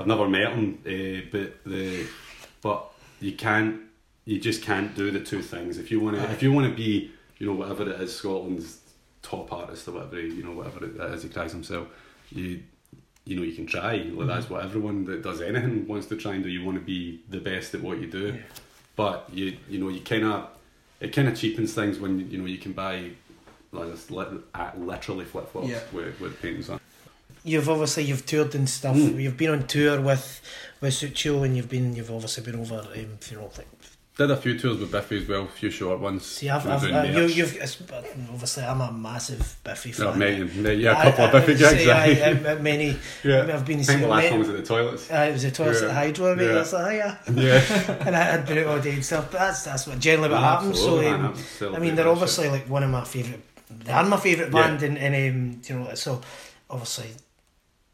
[0.00, 2.06] I've never met him, uh, but the
[2.60, 2.90] but
[3.20, 3.80] you can't
[4.24, 6.74] you just can't do the two things if you want to if you want to
[6.74, 8.78] be you know whatever it is Scotland's
[9.22, 11.86] top artist or whatever you know whatever it is he cries himself
[12.30, 12.60] you
[13.24, 16.34] you know you can try like that's what everyone that does anything wants to try
[16.34, 18.40] and do you want to be the best at what you do Yeah.
[18.96, 20.48] but you you know you kind of
[21.00, 23.10] it kind of cheapens things when you know you can buy
[23.72, 23.88] like
[24.54, 25.80] uh, literally flip flops Yeah.
[25.92, 26.80] with, with paintings on
[27.44, 28.96] You've obviously you've toured and stuff.
[28.96, 29.22] Mm.
[29.22, 30.40] You've been on tour with
[30.80, 32.80] with Sucio, and you've been you've obviously been over.
[32.94, 33.68] Um, you know, like
[34.18, 36.82] did a few tours with Biffy as well a few short ones see, I've, I've
[36.82, 37.80] uh, you, you've it's,
[38.32, 40.18] obviously I'm a massive Biffy fan.
[40.18, 41.88] Mate, mate, yeah, a couple of I- Biffy gigs.
[41.88, 42.96] I- I- many.
[43.24, 43.42] yeah.
[43.54, 45.08] I've been I think the last many- one was at the toilets.
[45.08, 45.86] Uh, it was a toilet at Yeah.
[45.88, 46.46] the Hydro, mate.
[46.46, 46.52] Yeah.
[46.52, 47.16] That's like, yeah.
[47.32, 47.96] Yeah.
[48.06, 49.30] and I had been out all day and stuff.
[49.30, 50.80] But that's that's what generally what happens.
[50.80, 51.34] So um,
[51.76, 53.40] I mean, they're obviously like one of my favourite.
[53.70, 54.66] They are my favourite Yeah.
[54.68, 56.20] band, and, and um, you know, so
[56.70, 57.10] obviously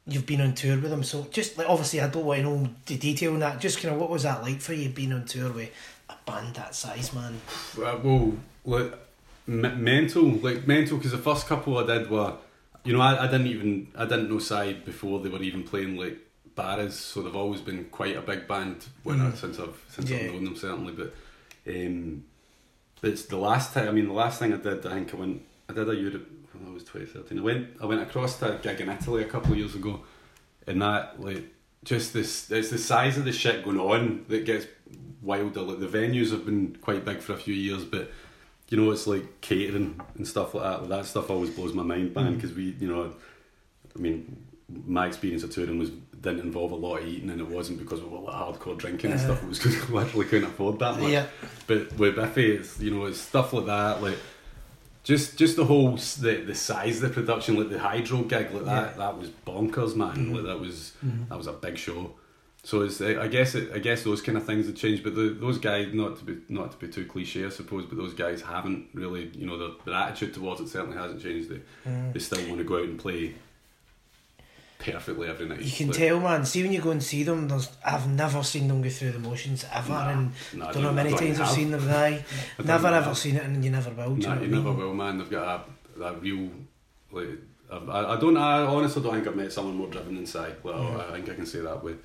[0.07, 1.03] you've been on tour with them.
[1.03, 3.61] So just like obviously, I don't want to know the detail on that.
[3.61, 5.70] Just kind of what was that like for you being on tour with
[6.11, 7.41] a band that size, man?
[7.79, 8.93] Uh, well, like
[9.49, 12.35] m- mental, like mental, because the first couple I did were,
[12.85, 15.97] you know, I, I didn't even I didn't know Side before they were even playing
[15.97, 16.18] like
[16.55, 19.37] Barras, so they've always been quite a big band when I, Mhm.
[19.39, 20.18] since I've since Yeah.
[20.18, 20.93] I've known them certainly.
[20.93, 21.14] But
[21.66, 22.25] um,
[23.03, 23.89] it's the last time.
[23.89, 25.43] I mean, the last thing I did, I think I went.
[25.69, 26.29] I did a Europe.
[26.53, 27.39] When I was twenty thirteen.
[27.39, 27.69] I went.
[27.83, 30.03] I went across to a gig in Italy a couple of years ago,
[30.67, 31.45] and that like
[31.85, 32.51] just this.
[32.51, 34.67] It's the size of the shit going on that gets
[35.23, 35.62] wilder.
[35.62, 38.11] Like the venues have been quite big for a few years, but
[38.69, 40.81] you know it's like catering and stuff like that.
[40.83, 42.33] Like, that stuff always blows my mind, man.
[42.33, 42.35] Mm.
[42.37, 43.12] Because we, you know,
[43.97, 44.37] I mean,
[44.87, 45.91] my experience of touring was
[46.21, 49.11] didn't involve a lot of eating, and it wasn't because of all the hardcore drinking
[49.11, 49.25] and Uh.
[49.25, 49.43] stuff.
[49.43, 51.11] It was because we literally couldn't afford that much.
[51.11, 51.27] Yeah,
[51.67, 54.19] But with Biffy, it's you know it's stuff like that, like
[55.05, 58.65] just just the whole the the size of the production, like the hydro gig, like
[58.65, 58.99] that Yeah.
[58.99, 60.17] that was bonkers, man.
[60.17, 60.35] Mhm.
[60.37, 61.29] Like that was Mhm.
[61.29, 62.15] that was a big show.
[62.63, 65.15] So it's I I guess it, I guess those kind of things have changed, but
[65.15, 68.15] the, those guys not to be not to be too cliche, I suppose, but those
[68.15, 71.51] guys haven't really you know their, their attitude towards it certainly hasn't changed.
[71.51, 72.13] They Mm.
[72.15, 73.35] they still want to go out and play
[74.85, 75.61] perfectly every night.
[75.61, 76.45] you can Like, tell, man.
[76.45, 79.18] See when you go and see them, there's I've never seen them go through the
[79.18, 81.80] motions ever, Nah, and nah, I don't know how many times I've seen them.
[81.87, 83.07] Don't never have.
[83.07, 84.14] ever seen it, and you never will.
[84.16, 84.76] Do you No, know you never mean?
[84.78, 85.18] will, man.
[85.18, 85.66] They've got
[85.99, 86.51] a, a real,
[87.12, 87.28] like,
[87.70, 88.37] I, I don't.
[88.37, 90.39] I honestly don't think I've met someone more driven than Si.
[90.62, 91.05] Well, Yeah.
[91.09, 91.99] I think I can say that with,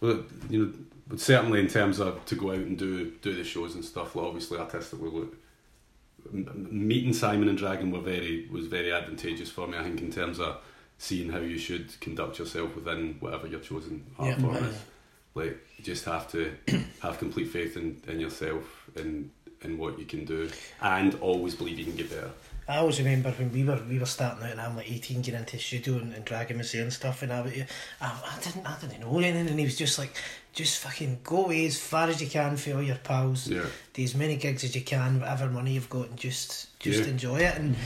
[0.00, 0.72] well, you know,
[1.08, 4.14] but certainly in terms of to go out and do do the shows and stuff.
[4.14, 5.34] Like obviously, artistically, look,
[6.32, 9.78] meeting Simon and Dragon were very was very advantageous for me.
[9.78, 10.58] I think in terms of
[10.98, 14.68] seeing how you should conduct yourself within whatever your chosen art Yeah, form aye.
[14.68, 14.78] is.
[15.34, 16.52] Like you just have to
[17.02, 19.30] have complete faith in, in yourself and
[19.62, 20.48] in what you can do,
[20.80, 22.30] and always believe you can get better.
[22.68, 25.40] I always remember when we were we were starting out and I'm like 18 getting
[25.40, 27.66] into the studio and, and dragging me and stuff and I, would-
[28.00, 30.12] I, I didn't I didn't know anything and he was just like
[30.58, 33.66] just fucking go away as far as you can for all your pals Yeah.
[33.94, 36.50] do as many gigs as you can whatever money you've got and just
[36.86, 37.10] just Yeah.
[37.14, 37.76] enjoy it and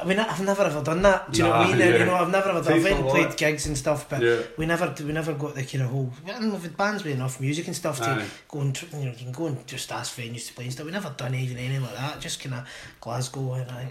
[0.00, 1.78] I mean I've never ever done that do you know what I mean?
[1.78, 1.98] Yeah.
[2.00, 4.40] You know, I've never ever done I've went and played gigs and stuff but Yeah.
[4.58, 7.40] we never we never got the kind of whole and we've had bands with enough
[7.46, 8.26] music and stuff to Aye.
[8.52, 10.86] go and you know you can go and just ask venues to play and stuff
[10.86, 12.62] we never done even anything like that just kind of
[13.00, 13.82] Glasgow and I,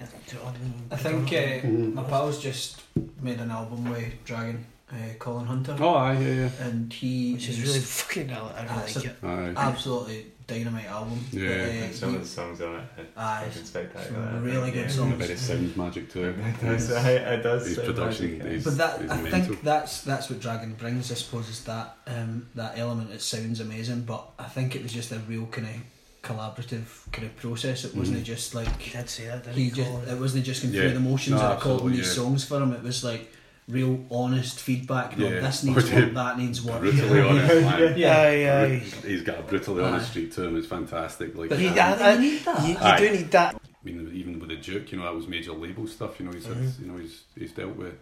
[0.91, 1.93] I think uh, Mhm.
[1.95, 2.81] my pal's just
[3.21, 6.49] made an album with Dragon, uh, Colin Hunter, Oh, aye, yeah, yeah.
[6.67, 9.69] and he which is really fucking I, I really it's like a- it Aye.
[9.69, 11.19] absolutely dynamite album.
[11.31, 11.47] Yeah.
[11.47, 14.25] But, uh, And some he- of the songs on it are Aye, fucking spectacular.
[14.25, 14.91] some I really good yeah.
[14.91, 15.15] songs.
[15.17, 16.25] But it sounds magic too.
[16.25, 17.67] It does, aye, it does.
[17.67, 19.41] His production magic, is- but that I mental.
[19.41, 21.09] think that's that's what Dragon brings.
[21.11, 23.11] I suppose is that um, that element.
[23.11, 25.73] It sounds amazing, but I think it was just a real kind of
[26.21, 27.83] collaborative kind of process.
[27.85, 28.23] It wasn't Mhm.
[28.25, 29.71] just like He did say that, didn't he he?
[29.71, 30.81] just it wasn't just going Yeah.
[30.81, 32.13] through the motions No, and recording these yeah.
[32.23, 32.73] songs for him.
[32.73, 33.31] It was like
[33.67, 35.17] real honest feedback.
[35.17, 35.39] No, Yeah.
[35.41, 36.03] this needs Okay.
[36.05, 36.79] work, that needs work.
[36.81, 37.97] Brutally honest, man.
[37.97, 38.17] Yeah.
[38.17, 38.75] Aye, aye.
[39.05, 40.09] He's got a brutally honest Aye.
[40.09, 40.57] streak to him.
[40.57, 41.35] It's fantastic.
[41.35, 42.61] Like, But He- I I- I- you need that.
[42.63, 42.97] You, you Aye.
[42.99, 43.55] do need that.
[43.55, 46.19] I mean, even with the Duke, you know, that was major label stuff.
[46.19, 46.79] You know, he's had, Mhm.
[46.81, 47.95] you know, he's he's dealt with,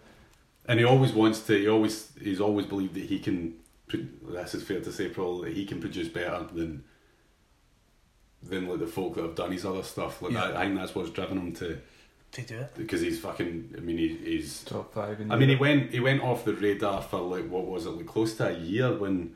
[0.66, 1.58] and he always wants to.
[1.58, 3.54] He always he's always believed that he can.
[3.88, 6.84] pro- This is fair to say, probably that he can produce better than
[8.42, 10.22] than like the folk that have done his other stuff.
[10.22, 10.48] Like Yeah.
[10.48, 11.78] that, I think that's what's driven him to
[12.32, 12.74] To do it.
[12.76, 13.74] because he's fucking.
[13.76, 16.54] I mean, he, he's Top five in I mean, he went he went off the
[16.54, 19.34] radar for like what was it like close to a year when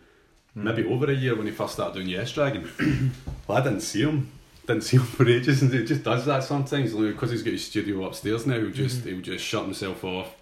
[0.54, 0.62] Hmm.
[0.62, 2.70] maybe over a year when he first started doing Yes Dragon.
[3.48, 4.30] well, I didn't see him.
[4.66, 6.94] Didn't see him for ages, and he just does that sometimes.
[6.94, 10.36] Like, because he's got his studio upstairs now, he'll just he'll just shut himself off,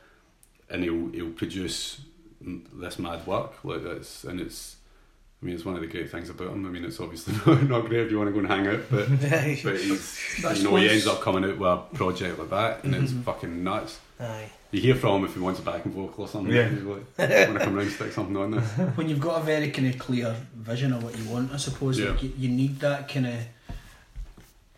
[0.68, 2.02] and he'll he'll produce
[2.44, 4.76] m- this mad work like this, and it's.
[5.42, 6.64] I mean, it's one of the great things about him.
[6.64, 8.82] I mean, it's obviously not, not great if you want to go and hang out,
[8.90, 9.60] but Aye.
[9.64, 10.18] but he's
[10.58, 13.24] you know he ends up coming out with a project like that, and it's Mhm.
[13.24, 13.98] fucking nuts.
[14.20, 14.50] Aye.
[14.70, 16.54] You hear from him if he wants a backing vocal or something.
[16.54, 16.68] Yeah.
[16.68, 18.64] He's like, want to come round and stick something on this.
[18.96, 21.98] when you've got a very kind of clear vision of what you want, I suppose
[21.98, 22.10] Yeah.
[22.10, 23.34] like you, you need that kind of.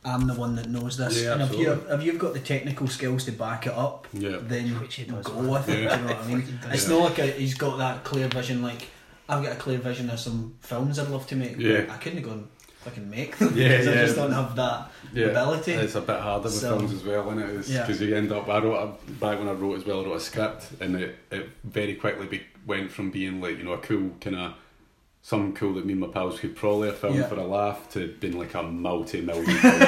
[0.07, 1.95] I'm the one that knows this, Yeah, and if you absolutely.
[1.97, 4.37] if you've got the technical skills to back it up, Yeah.
[4.43, 5.83] then Which he does, go with it.
[5.85, 5.97] Yeah.
[5.97, 6.59] Do you know what I mean?
[6.73, 6.95] It's Yeah.
[6.95, 8.62] not like a, he's got that clear vision.
[8.62, 8.89] Like
[9.29, 11.57] I've got a clear vision of some films I'd love to make.
[11.59, 11.87] Yeah.
[11.89, 12.49] I couldn't go and
[12.81, 15.27] fucking make them Yeah, because I just don't have that Yeah.
[15.27, 15.72] ability.
[15.72, 17.68] It's a bit harder with So- films as well, isn't it?
[17.68, 17.81] Yeah.
[17.83, 18.49] Because you end up.
[18.49, 20.01] I wrote a, back when I wrote as well.
[20.03, 23.64] I wrote a script, and it, it very quickly be, went from being like you
[23.64, 24.53] know a cool kind of
[25.27, 27.27] something cool that me and my pals could probably have filmed Yeah.
[27.29, 29.47] for a laugh to been like a multi-million.
[29.57, 29.81] film.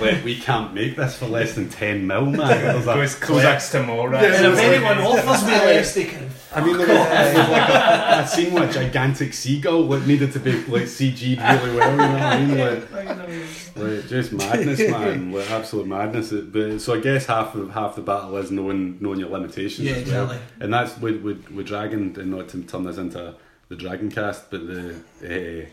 [0.00, 2.36] like we can't make this for less than ten mil, man.
[2.48, 4.20] There's a- Goes there's a- collects tomorrow.
[4.20, 6.28] Yeah, and if it's anyone offers me less, they can.
[6.52, 10.06] I mean, there was, there was like a, a scene with a gigantic seagull that
[10.06, 11.90] needed to be like CG'd really well.
[11.92, 12.58] You know what I mean?
[12.58, 15.30] Like, like just madness, man.
[15.38, 16.32] Like absolute madness.
[16.32, 19.86] But so I guess half of half the battle is knowing knowing your limitations.
[19.86, 20.24] Yeah, as well.
[20.24, 20.54] exactly.
[20.58, 23.34] And that's with with, with Dragon, and not to turn this into
[23.68, 25.68] the Dragon cast, but the uh,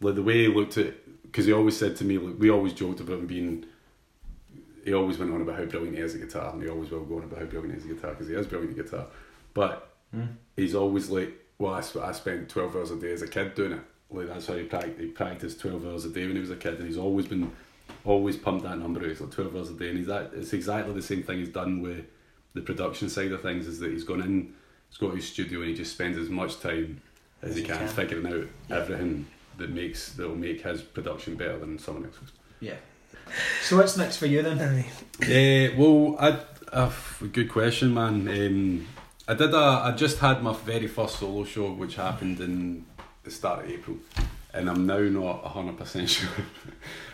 [0.00, 2.72] like the way he looked at because he always said to me, like we always
[2.72, 3.66] joked about him being.
[4.84, 7.04] He always went on about how brilliant he is at guitar, and he always will
[7.04, 9.06] go on about how brilliant he is at guitar because he is brilliant at guitar.
[9.54, 9.92] But
[10.56, 13.72] he's always like, well, I, I spent 12 hours a day as a kid doing
[13.72, 13.80] it.
[14.10, 16.56] Like, that's how he, prac- he practiced 12 hours a day when he was a
[16.56, 17.52] kid, and he's always been,
[18.04, 19.06] always pumped that number out.
[19.06, 21.48] It's like 12 hours a day, and he's that, it's exactly the same thing he's
[21.48, 22.04] done with
[22.54, 24.54] the production side of things, is that he's gone in,
[24.90, 27.00] he's got his studio, and he just spends as much time
[27.42, 27.88] as, As he he can, can.
[27.88, 29.26] figuring out everything
[29.58, 32.32] that makes, that will make his production better than someone else's.
[32.60, 32.76] Yeah.
[33.62, 34.60] So what's next for you then?
[34.60, 34.86] Aye.
[35.22, 36.38] Uh, well, I,
[36.72, 36.90] uh,
[37.32, 38.28] good question, man.
[38.28, 38.86] Um,
[39.28, 42.84] I did a, I just had my very first solo show, which happened in
[43.22, 43.96] the start of April,
[44.52, 46.28] and I'm now not hundred percent sure.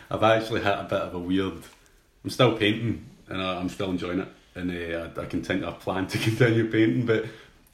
[0.09, 1.61] I've actually had a bit of a weird.
[2.23, 5.71] I'm still painting, and I, I'm still enjoying it, and uh, I, I think I
[5.71, 7.25] plan to continue painting, but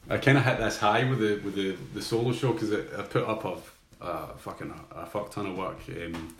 [0.08, 3.02] I kind of hit this high with the with the, the solo show because I
[3.02, 5.78] put up a, a fucking a, fuck ton of work.
[5.88, 6.34] Um,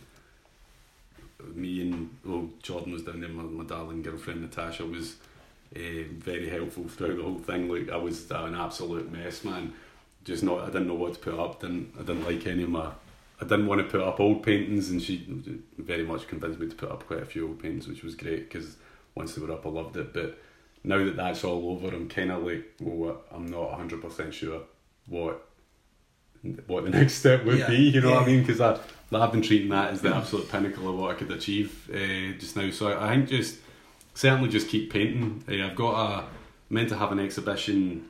[1.55, 3.29] me and well, Jordan was down there.
[3.29, 5.17] My, my darling girlfriend Natasha was
[5.75, 7.69] uh, very helpful throughout the whole thing.
[7.69, 9.73] Like I was an absolute mess, man.
[10.25, 10.61] Just not.
[10.61, 11.61] I didn't know what to put up.
[11.61, 12.91] Didn't I didn't like any of my.
[13.41, 15.27] I didn't want to put up old paintings, and she
[15.77, 18.49] very much convinced me to put up quite a few old paintings, which was great
[18.49, 18.77] because
[19.15, 20.13] once they were up, I loved it.
[20.15, 20.39] But
[20.87, 24.63] now that that's all over, I'm kind of like, well, I'm not 100 percent sure
[25.07, 25.47] what
[26.67, 27.69] what the next step would Yeah.
[27.69, 27.77] be.
[27.77, 28.41] You know what I mean?
[28.41, 28.79] Because I
[29.13, 32.57] I've been treating that as the absolute pinnacle of what I could achieve uh, just
[32.57, 32.71] now.
[32.71, 33.59] So I, I think just
[34.15, 35.45] certainly just keep painting.
[35.49, 36.25] Uh, I've got a
[36.71, 38.09] meant to have an exhibition.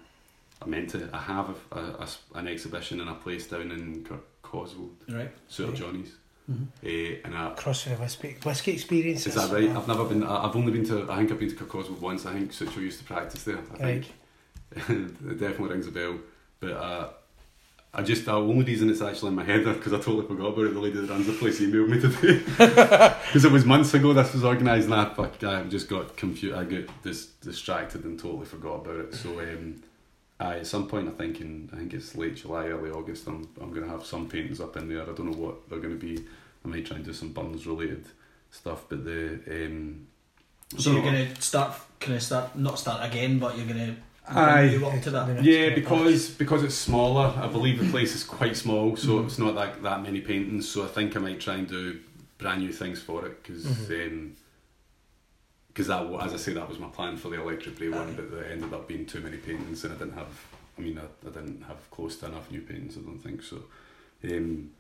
[0.62, 1.09] I meant to.
[1.12, 2.09] I have a, a- a
[2.39, 4.07] an exhibition in a place down in
[4.43, 5.31] Coswell, Right.
[5.49, 5.79] Souter Yeah.
[5.79, 6.14] Johnnie's,
[6.51, 6.66] Mhm.
[6.84, 9.26] uh, and I, CrossFit whiskey, whiskey experience.
[9.26, 9.68] is that right?
[9.70, 10.22] I've never been.
[10.22, 11.11] I've only been to.
[11.11, 12.24] I think I've been to Kirkoswald once.
[12.24, 13.59] I think Sucio used to practice there.
[13.74, 14.12] I think
[14.76, 16.18] it definitely rings a bell.
[16.61, 17.09] But uh,
[17.92, 20.66] I just the only reason it's actually in my head because I totally forgot about
[20.66, 20.74] it.
[20.74, 22.42] The lady that runs the place emailed me today
[23.26, 24.12] because it was months ago.
[24.12, 26.55] This was organised, and I, fuck, I just got confused.
[26.55, 29.14] I got dis- distracted and totally forgot about it.
[29.14, 29.40] So.
[29.40, 29.82] Um,
[30.39, 33.26] Aye, at some point I think in I think it's late July, early August.
[33.26, 35.03] I'm I'm gonna have some paintings up in there.
[35.03, 36.24] I don't know what they're gonna be.
[36.64, 38.05] I might try and do some Burns related
[38.51, 40.07] stuff, but the um,
[40.76, 43.97] So you're gonna start, kind of start, not start again, but you're gonna
[44.28, 44.76] Aye.
[44.84, 45.43] up to that.
[45.43, 47.32] yeah because because it's smaller.
[47.41, 49.26] I believe the place is quite small, so Mhm.
[49.26, 50.68] it's not that that many paintings.
[50.68, 51.99] So I think I might try and do
[52.37, 53.64] brand new things for it because.
[53.64, 54.32] Mhm.
[55.77, 58.31] Because that, as I say, that was my plan for the Electric Brae one, but
[58.31, 60.47] there ended up being too many paintings, and I didn't have.
[60.79, 62.97] I mean, I, I didn't have close to enough new paintings.
[62.97, 63.57] I don't think so.
[64.24, 64.70] Um,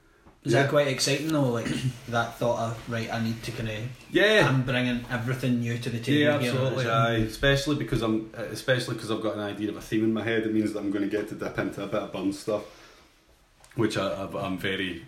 [0.42, 0.62] Is yeah.
[0.62, 1.50] that quite exciting though?
[1.50, 1.66] Like
[2.08, 3.78] that thought of right, I need to kind of,
[4.10, 6.18] yeah, I'm bringing everything new to the table.
[6.18, 6.86] Yeah, absolutely.
[6.86, 10.24] Aye, especially because I'm, especially because I've got an idea of a theme in my
[10.24, 10.44] head.
[10.44, 12.62] It means that I'm going to get to dip into a bit of bun stuff,
[13.74, 15.04] which I, I, I'm very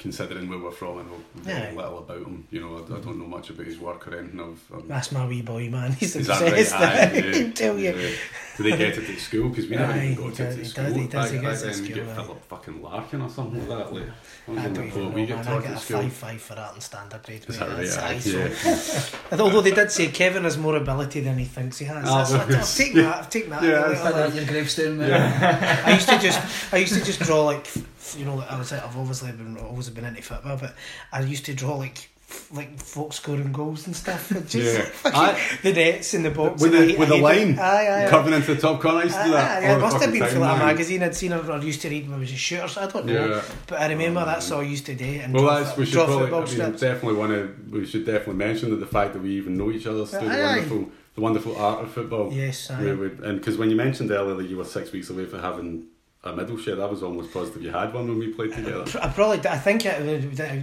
[0.00, 0.98] considering where we're from.
[0.98, 1.76] I know very Yeah.
[1.76, 2.46] little about him.
[2.50, 4.40] You know, I, I don't know much about his work or anything.
[4.40, 5.92] I've, I'm, That's my wee boy, man.
[6.00, 6.52] He's is that right?
[6.52, 6.74] obsessed.
[6.74, 7.92] Aye, I can tell you.
[7.92, 8.10] yeah.
[8.56, 9.48] Do they get it at school?
[9.50, 10.84] Because we never Aye, even he got does- it at school.
[10.84, 12.14] does- he does, back, he back gets it at then, we get aye.
[12.14, 13.94] Philip fucking Larkin or something like that.
[13.94, 14.02] Like,
[14.48, 15.46] I I don't don't even know, we get man.
[15.46, 16.00] I taught get at a school.
[16.02, 17.44] five five for that in standard grade.
[17.48, 17.88] Is that right?
[17.88, 19.38] Aye, aye, so- yeah.
[19.40, 22.04] Although they did say Kevin has more ability than he thinks he has.
[22.08, 23.16] Ah, That's, well, I've taken that.
[23.18, 23.62] I've taken that.
[23.62, 25.08] Yeah, a it's little, that in your gravestone, mate.
[25.08, 25.82] Yeah.
[25.86, 27.78] I used to just, I used to just draw like, f-
[28.16, 30.74] you know, I was, I've obviously been, always been into football, but
[31.12, 32.08] I used to draw like,
[32.54, 34.30] like folk scoring goals and stuff.
[34.48, 34.88] Just Yeah.
[35.04, 36.62] I- the nets in the box.
[36.62, 38.08] With and I the- hate- with I the line Aye, aye.
[38.08, 39.62] Curving into the top corner, I used to do that.
[39.64, 42.06] Aye, it must have been for a magazine I'd seen or, or used to read
[42.08, 42.76] when I was in shooters.
[42.78, 43.42] I don't know, Yeah.
[43.66, 45.04] but I remember that's all I used to do.
[45.04, 47.56] And Well, draw, that's we should probably football I mean, definitely want to.
[47.78, 50.26] We should definitely mention that the fact that we even know each other is aye.
[50.56, 52.32] wonderful, the wonderful art of football.
[52.32, 52.80] Yes, aye.
[52.94, 55.86] We and because when you mentioned earlier that you were six weeks away from having
[56.22, 58.84] a middle shed, I was almost positive you had one when we played together.
[59.00, 60.02] I probably, did- I think it,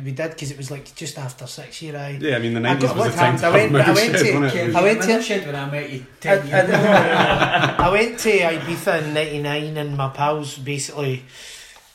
[0.04, 1.98] we did because it was like just after six year.
[1.98, 3.94] I, Yeah, I mean the I nineties was the time to I went- middle I
[3.96, 4.72] went shed, to- wasn't it?
[4.72, 6.78] Kev, I went to- shed when I met you I, ten years ago.
[6.78, 11.24] I, I went to Ibiza in '99, and my pals basically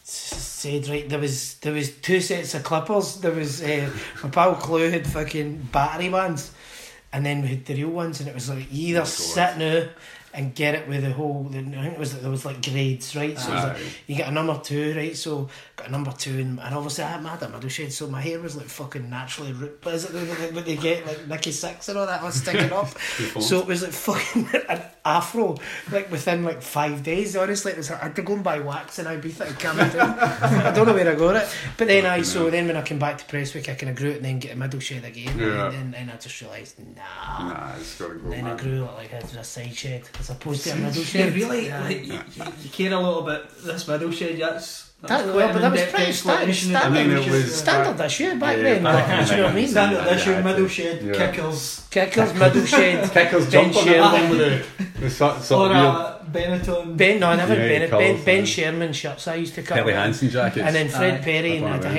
[0.02, 3.20] said, right, there was there was two sets of clippers.
[3.20, 3.90] There was uh,
[4.24, 6.50] my pal Clue had fucking battery ones,
[7.12, 9.84] and then we had the real ones, and it was like either Oh, sit now
[10.34, 11.46] and get it with the whole.
[11.50, 13.38] I think it was there was like grades, right?
[13.38, 13.76] So like,
[14.06, 15.16] you get a number two, right?
[15.16, 18.20] So got a number two, and, and obviously I had my middle shed, so my
[18.20, 19.80] hair was like fucking naturally root.
[19.82, 22.72] But is it like what they get like Nikki Sixx and all that was sticking
[22.72, 22.88] up?
[23.40, 24.48] so it was like fucking
[25.04, 25.56] afro,
[25.90, 27.36] like within like five days.
[27.36, 29.88] Honestly, it was I had to go and buy wax and I'd be thinking, coming
[29.90, 30.18] down.
[30.18, 32.98] I don't know where I got it, but then I so then when I came
[32.98, 35.38] back to Prestwick, I kind of grew it and then get a middle shed again,
[35.38, 35.66] Yeah.
[35.66, 37.48] and then then I just realised nah.
[37.48, 38.30] Nah, it's got to go.
[38.30, 38.56] Then I man.
[38.56, 41.34] grew it like a, a side shed as opposed to a middle You shed.
[41.34, 41.82] really, Yeah.
[41.82, 43.48] like, you, you, you care a little bit.
[43.64, 44.91] This middle shed, that's.
[45.02, 47.54] That- quite well, but that was pretty explanation standard- of the I mean, it was-
[47.58, 48.82] Standard issue back Yeah, then.
[48.84, 49.68] back like, do you know what I mean?
[49.68, 51.12] Standard Yeah, issue, yeah, middle shed, Yeah.
[51.12, 53.10] kickers, Kickers, middle shed.
[53.12, 54.30] Kickers Ben jump Sherman.
[54.30, 56.96] with the, the sort, or sort of weird a uh, Benetton.
[56.96, 58.46] Ben, no, I never Yeah, Ben, ben, ben.
[58.46, 59.78] Sherman shirts I used to cut.
[59.78, 60.64] Helly Hansen jackets.
[60.64, 61.24] And then Fred Aye.
[61.24, 61.98] Perry and That's I, what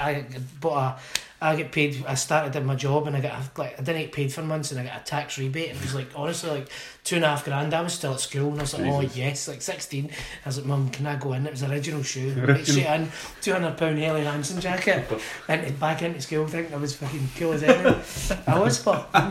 [0.00, 0.24] I, I
[0.60, 0.96] bought a.
[1.40, 2.04] I get paid.
[2.06, 4.72] I started in my job and I got like I didn't get paid for months
[4.72, 6.68] and I got a tax rebate and it was like honestly like
[7.04, 7.72] two and a half grand.
[7.74, 10.10] I was still at school and I was like, oh yes, like sixteen.
[10.44, 11.46] I was like, mum, can I go in?
[11.46, 12.30] It was original shoe.
[12.30, 12.64] Right, Original.
[12.64, 15.06] straight in, two hundred pound Helly Hansen jacket,
[15.48, 18.38] and back into school thinking I was fucking cool as anything.
[18.46, 19.28] I was, but yeah,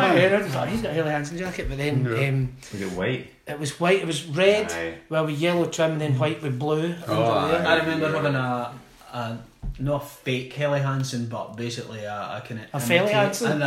[0.00, 0.16] man.
[0.16, 2.28] yeah, I was he's got a Helly Hansen jacket, but then Yeah.
[2.28, 3.30] um, Was it white?
[3.46, 3.98] it was white.
[4.00, 4.72] It was red.
[4.72, 4.94] Aye.
[5.08, 6.94] Well, with yellow trim and then white with blue.
[7.06, 7.56] Oh, under.
[7.68, 8.74] I remember having a,
[9.12, 9.38] a
[9.78, 13.60] not fake Helly Hansen, but basically a, a kind of A Felly Hansen?
[13.62, 13.64] a,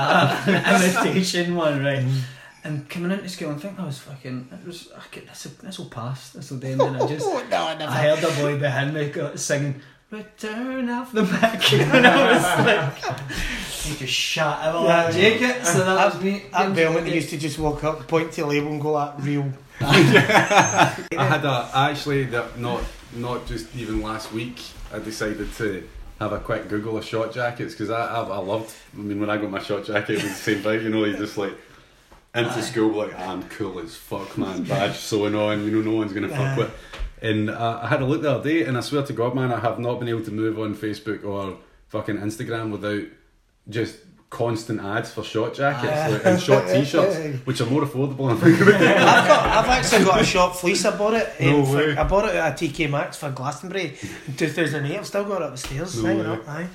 [0.48, 2.04] an imitation one, right?
[2.06, 2.20] Mm.
[2.64, 5.66] And coming into school and thinking I was fucking, it was, I could, this, will-
[5.68, 7.76] this will pass, this will do, and then I just, Oh, no, I.
[7.80, 13.20] I heard a boy behind me singing, Return of the Mack, and I was like,
[13.84, 15.38] he just shot out of that Yeah.
[15.38, 16.44] jacket, so that was me.
[16.54, 19.14] At Belmont, he used to just walk up, point to a label, and go like
[19.20, 19.52] real.
[19.82, 22.82] I had a actually that not
[23.16, 24.60] not just even last week.
[24.94, 25.88] I decided to
[26.20, 28.76] have a quick Google of short jackets because I, I I loved.
[28.96, 30.84] I mean, when I got my short jacket, it was the same thing.
[30.84, 31.54] You know, you just like
[32.36, 34.64] into school like I'm cool as fuck, man.
[34.64, 35.64] Badge so annoying.
[35.66, 36.58] You know, no one's gonna fuck Aye.
[36.58, 36.74] with.
[37.22, 39.52] And uh, I had a look the other day, and I swear to God, man,
[39.52, 41.58] I have not been able to move on Facebook or
[41.88, 43.04] fucking Instagram without
[43.70, 43.98] just
[44.30, 46.10] constant ads for short jackets Aye.
[46.10, 48.32] like, and short t-shirts, which are more affordable.
[48.32, 48.60] I think.
[48.62, 48.88] about it.
[48.98, 50.84] I've got, I've actually got a short fleece.
[50.86, 51.30] I bought it.
[51.40, 51.96] No for- way.
[51.98, 53.98] I bought it at a TK Maxx for Glastonbury
[54.28, 54.98] in 2008.
[54.98, 56.02] I've still got it upstairs.
[56.02, 56.30] No hanging way.
[56.36, 56.48] up.
[56.50, 56.68] Aye.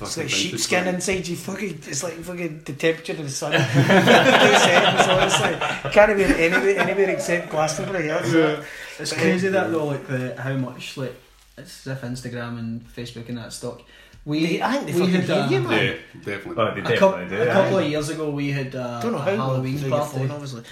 [0.00, 0.94] It's like sheepskin man.
[0.94, 1.34] inside you.
[1.34, 3.50] Fucking, it's like fucking the temperature of the sun.
[3.52, 5.90] Two seconds, honestly.
[5.90, 8.06] Can't be anywhere, anywhere except Glastonbury.
[8.06, 8.64] That's it.
[9.00, 11.14] It's crazy that though, like the how much like
[11.56, 13.82] it's as if Instagram and Facebook and that stock.
[14.28, 15.84] We They- I think they we fucking had uh, you, man.
[15.86, 16.62] Yeah, definitely.
[16.62, 17.42] Oh, they a, couple, definitely do.
[17.42, 17.82] a couple aye.
[17.84, 19.36] of years ago we had uh, Don't know a how.
[19.36, 20.62] Halloween through your party phone, obviously.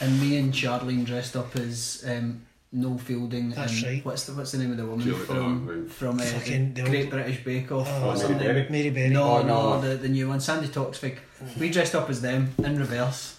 [0.00, 2.42] and me and Charlene dressed up as um,
[2.72, 4.04] Noel Fielding That's and right.
[4.06, 7.02] what's the what's the name of the woman Julie- from from uh, Fucking the Great
[7.04, 7.88] old- British Bake Off.
[7.90, 8.44] Oh, What's her Mary?
[8.44, 8.66] Berry?
[8.70, 9.10] Mary Berry.
[9.10, 9.80] No, Oh, no, no.
[9.82, 11.18] the, the new one, Sandi Toksvig.
[11.60, 13.38] We dressed up as them in reverse.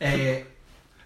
[0.00, 0.36] Uh,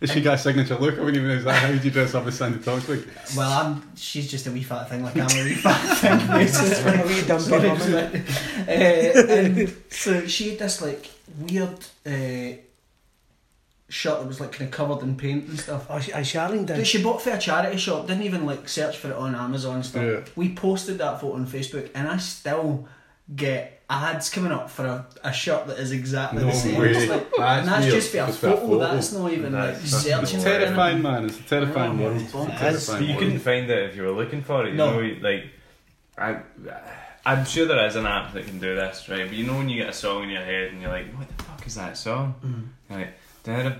[0.00, 0.94] Has she got a signature look?
[0.96, 3.06] I wouldn't even know is that how did you dress up as Sandy Toxic?
[3.36, 3.96] well, I'm.
[3.96, 6.26] She's just a wee fat thing, like I'm a wee fat thing.
[6.28, 7.00] basically.
[7.00, 8.24] A wee dumpy woman.
[8.68, 12.60] uh, and so she had this like weird uh,
[13.88, 15.86] shirt that was like kind of covered in paint and stuff.
[15.88, 16.86] Oh, she, I Charlene That did.
[16.86, 18.06] she bought for a charity shop.
[18.06, 20.02] Didn't even like search for it on Amazon and stuff.
[20.02, 20.20] Yeah.
[20.36, 22.88] We posted that photo on Facebook, and I still
[23.34, 26.80] get ads coming up for a, a shirt that is exactly No the same.
[26.80, 27.08] way.
[27.08, 28.66] Like- That's and that's just for a Just for a photo.
[28.66, 28.94] photo.
[28.94, 30.36] That's not even That's like fucking searching.
[30.36, 31.24] It's terrifying, man.
[31.26, 32.16] It's a terrifying Yeah, world.
[32.16, 33.18] it's It's a terrifying you world.
[33.20, 34.70] couldn't find it if you were looking for it.
[34.70, 35.00] You No.
[35.00, 35.44] know, like
[36.18, 36.38] I,
[37.24, 39.26] I'm sure there is an app that can do this, right?
[39.26, 41.28] But you know when you get a song in your head and you're like, "What
[41.36, 42.68] the fuck is that song?" Mm.
[42.88, 43.14] You're like,
[43.44, 43.74] da da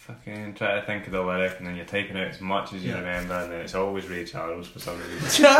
[0.00, 2.82] fucking try to think of the lyric, and then you're typing out as much as
[2.84, 2.98] you Yeah.
[2.98, 5.44] remember, and then it's always Ray Charles for some reason.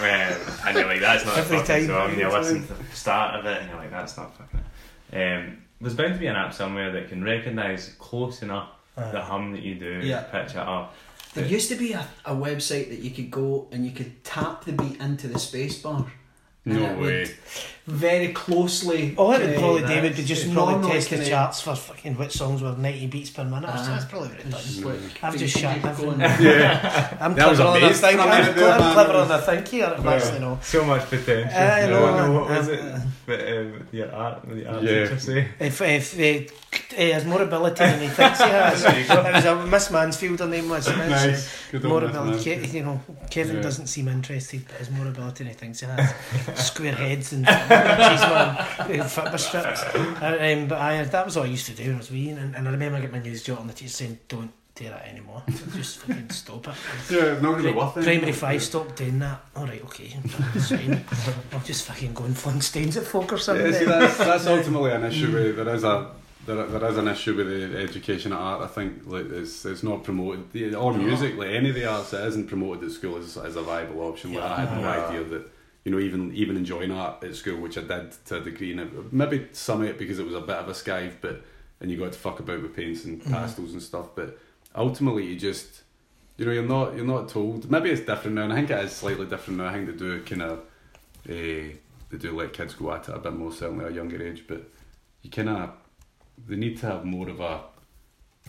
[0.00, 1.86] Well, and you're like, that's not Every a fucking time.
[1.86, 2.10] song.
[2.10, 4.60] And you listen to the start of it, and you're like, that's not fucking
[5.12, 5.16] it.
[5.36, 9.52] Um, there's bound to be an app somewhere that can recognise close enough the hum
[9.52, 10.22] that you do, Yeah.
[10.22, 10.94] pitch it up.
[11.34, 14.64] There used to be a, a website that you could go and you could tap
[14.64, 16.06] the beat into the space bar.
[16.66, 17.30] And No it would way.
[17.86, 19.14] Very closely.
[19.18, 21.74] Oh, it would uh, probably that's- do would be just probably test the charts for
[21.76, 23.68] fucking which songs were 90 beats per minute.
[23.68, 24.64] Uh, that's probably what it does.
[24.64, 26.20] just like- I've just can shut everything.
[26.20, 27.18] Yeah.
[27.20, 27.88] I'm That was clever on amazing.
[28.02, 28.20] the thing.
[28.20, 29.96] I I'm mean, clever, man, clever that on the thing here.
[29.98, 30.58] That's, you know.
[30.62, 31.58] So much potential.
[31.58, 33.02] I know, I know what was uh, it?
[33.26, 35.02] But um, your art, the art Yeah.
[35.04, 35.48] teacher say.
[35.60, 36.54] If, if uh,
[36.96, 38.82] he has more ability than he thinks he has.
[38.84, 39.26] There you go.
[39.26, 40.88] it was a Miss Mansfield, her name was.
[40.88, 41.50] Nice.
[41.70, 42.56] Good More ability.
[42.66, 43.00] Ke- you know,
[43.30, 43.62] Kevin Yeah.
[43.62, 46.14] doesn't seem interested, but has more ability than he thinks he has.
[46.56, 48.64] Square heads and cheese man, uh,
[49.04, 49.82] Fitbit strips.
[49.82, 52.30] Uh, um, but I, that was all I used to do when I was wee,
[52.30, 54.84] and, and I remember I getting my news job on the teacher saying, "Don't do
[54.84, 55.42] that anymore.
[55.74, 56.74] Just fucking stop it."
[57.10, 58.04] Yeah, it's not going to be worth it.
[58.04, 59.40] Primary five, stop doing that.
[59.56, 60.16] All right, okay,
[60.54, 61.04] it's fine.
[61.52, 63.66] I'll just fucking go and fling stains at folk or something.
[63.72, 66.10] Yeah, see, that's, that's ultimately an issue with there is a
[66.46, 68.62] there, there is an issue with the education of art.
[68.62, 72.10] I think like it's it's not promoted the- or music like any of the arts
[72.10, 74.34] that isn't promoted at school as, as a viable option.
[74.34, 75.06] Like, I had no Yeah.
[75.06, 75.50] idea that
[75.84, 79.12] you know even even enjoying art at school, which I did to a degree, and
[79.12, 81.42] maybe some of it because it was a bit of a skive, but
[81.80, 84.08] and you got to fuck about with paints and pastels and stuff.
[84.14, 84.38] But
[84.74, 85.82] ultimately, you just
[86.36, 87.70] you know you're not you're not told.
[87.70, 89.66] Maybe it's different now, and I think it is slightly different now.
[89.66, 90.58] I think they do kind of.
[91.28, 91.76] Uh,
[92.10, 94.44] they do let kids go at it a bit more certainly at a younger age,
[94.46, 94.70] but
[95.22, 95.70] you kind of
[96.46, 97.60] they need to have more of a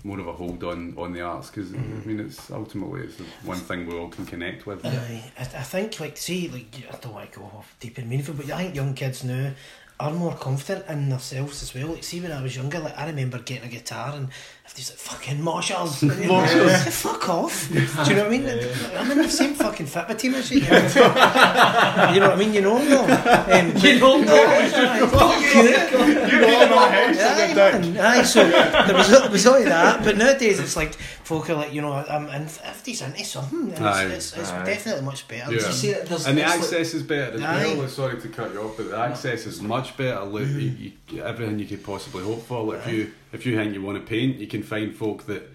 [0.06, 2.08] more of a hold on on the arts because I mm-hmm.
[2.08, 4.86] mean it's ultimately it's one thing we all can connect with.
[4.86, 8.08] Aye, I, I think like see like I don't want to go off deep and
[8.08, 9.52] meaningful, but I think young kids now
[9.98, 11.88] are more confident in themselves as well.
[11.88, 14.28] Like see when I was younger, like I remember getting a guitar and
[14.66, 17.70] if these like fucking Marshalls, Marshalls, fuck off.
[17.70, 18.46] Do you know what I mean?
[18.98, 20.58] I'm in the same fucking Fitbit team as you.
[20.60, 22.54] you know what I mean?
[22.54, 23.04] You know no.
[23.04, 25.08] Um, you know no.
[25.08, 25.76] Fuck you.
[26.46, 27.98] Aye, man.
[27.98, 30.96] Aye, so there was there was only that, but nowadays it's like
[31.26, 34.06] folk are like you know I'm in if these into something, and Aye.
[34.06, 34.66] it's, it's, it's Aye.
[34.66, 35.52] definitely much better.
[35.52, 35.72] Yeah.
[35.72, 37.42] See, And the it's like- access is better as
[37.78, 37.88] well.
[37.88, 40.24] Sorry to cut you off, but the access is much better.
[40.24, 40.80] Like mm.
[40.80, 42.64] you, you, everything you could possibly hope for.
[42.64, 45.50] Like if you if you think you want to paint, you can find folk that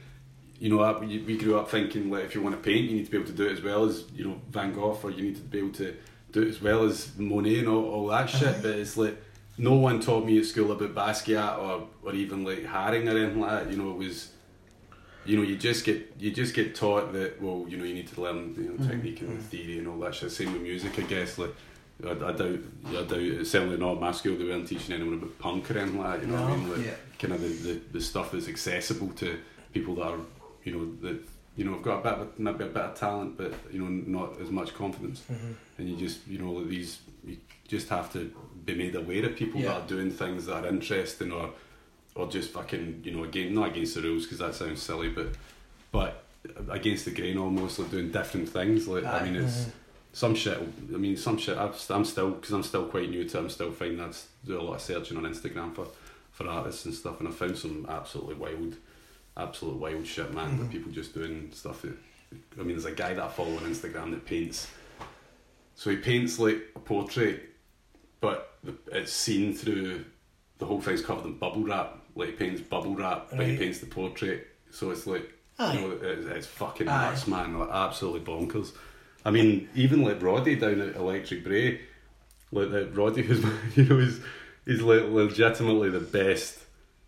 [0.59, 0.99] you know.
[0.99, 3.17] We we grew up thinking like if you want to paint, you need to be
[3.17, 5.43] able to do it as well as you know Van Gogh, or you need to
[5.43, 5.95] be able to
[6.33, 8.63] do it as well as Monet and all, all that shit.
[8.63, 9.17] But it's like
[9.57, 13.41] no one taught me at school about Basquiat or or even like Haring or anything
[13.41, 13.71] like that.
[13.71, 14.31] You know, it was
[15.25, 18.09] you know, you just get you just get taught that well, you know, you need
[18.09, 19.41] to learn you know technique and mm-hmm.
[19.41, 20.31] theory and all that shit.
[20.33, 21.39] Same with music, I guess.
[21.39, 21.55] Like,
[22.05, 22.59] I, I doubt,
[22.89, 23.13] I doubt.
[23.13, 24.37] It's certainly not my school.
[24.37, 26.27] They weren't teaching anyone about punk or anything like that.
[26.27, 26.71] You know what I mean?
[26.71, 26.95] Like, Yeah.
[27.19, 29.39] kind of the, the, the stuff that's accessible to
[29.73, 30.19] people that are,
[30.65, 31.21] you know, that
[31.57, 33.89] you know have got a bit of, maybe a bit of talent, but you know,
[33.89, 35.23] not as much confidence.
[35.31, 35.53] Mm-hmm.
[35.79, 37.37] And you just, you know, these you
[37.69, 38.33] just have to
[38.65, 39.69] be made aware of people Yeah.
[39.69, 41.51] that are doing things that are interesting or
[42.21, 45.29] or just fucking you know again not against the rules because that sounds silly, but
[45.91, 46.25] but
[46.71, 48.87] against the grain almost like doing different things.
[48.87, 49.71] Like I mean, it's mm-hmm.
[50.13, 50.59] some shit.
[50.59, 51.57] I mean, some shit.
[51.57, 53.39] I've, I'm still because I'm still quite new to.
[53.39, 54.11] it, I'm still finding I
[54.45, 55.87] do a lot of searching on Instagram for
[56.31, 58.77] for artists and stuff, and I found some absolutely wild,
[59.37, 60.57] absolute wild shit, man.
[60.57, 60.73] That mm-hmm.
[60.73, 61.83] people just doing stuff.
[61.83, 61.97] That,
[62.59, 64.69] I mean, there's a guy that I follow on Instagram that paints.
[65.75, 67.43] So he paints like a portrait,
[68.21, 68.59] but
[68.93, 70.05] it's seen through.
[70.59, 72.00] The whole thing's covered in bubble wrap.
[72.15, 74.47] Like he paints bubble wrap, but he paints the portrait.
[74.71, 75.75] So it's like Aye.
[75.75, 77.11] you know, it's, it's fucking Aye.
[77.11, 77.59] nuts, man.
[77.59, 78.73] Like absolutely bonkers.
[79.25, 81.81] I mean, even like Roddy down at Electric Brae,
[82.53, 83.45] like that Roddy, who's
[83.77, 84.21] you know, he's
[84.65, 86.59] he's like legitimately the best,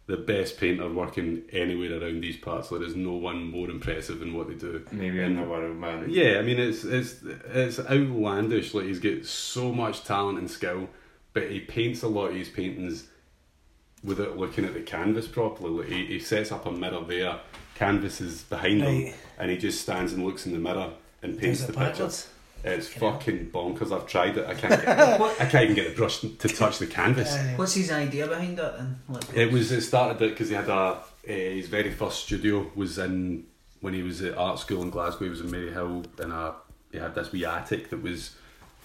[0.06, 2.70] the best painter working anywhere around these parts.
[2.70, 4.84] Like, there's no one more impressive than what they do.
[4.92, 6.06] Maybe in the world, man.
[6.10, 8.74] Yeah, I mean, it's it's it's outlandish.
[8.74, 10.88] Like he's got so much talent and skill,
[11.32, 13.08] but he paints a lot of his paintings
[14.04, 15.70] without looking at the canvas properly.
[15.70, 17.38] Like he, he sets up a mirror there,
[17.74, 20.90] canvas is behind him, and he just stands and looks in the mirror
[21.22, 21.90] and paints it the picture.
[21.92, 22.28] backwards?
[22.64, 23.12] It's Fucking hell.
[23.18, 23.92] fucking bonkers.
[23.92, 24.46] I've tried it.
[24.46, 24.80] I can't.
[24.80, 27.32] Get, I can't even get the brush to touch the canvas.
[27.34, 27.54] Aye.
[27.56, 29.00] What's his idea behind that then?
[29.08, 29.72] Like, It was.
[29.72, 33.46] It started it because he had a uh, his very first studio was in
[33.80, 35.24] when he was at art school in Glasgow.
[35.24, 36.54] He was in Maryhill, and a
[36.92, 38.36] he had this wee attic that was.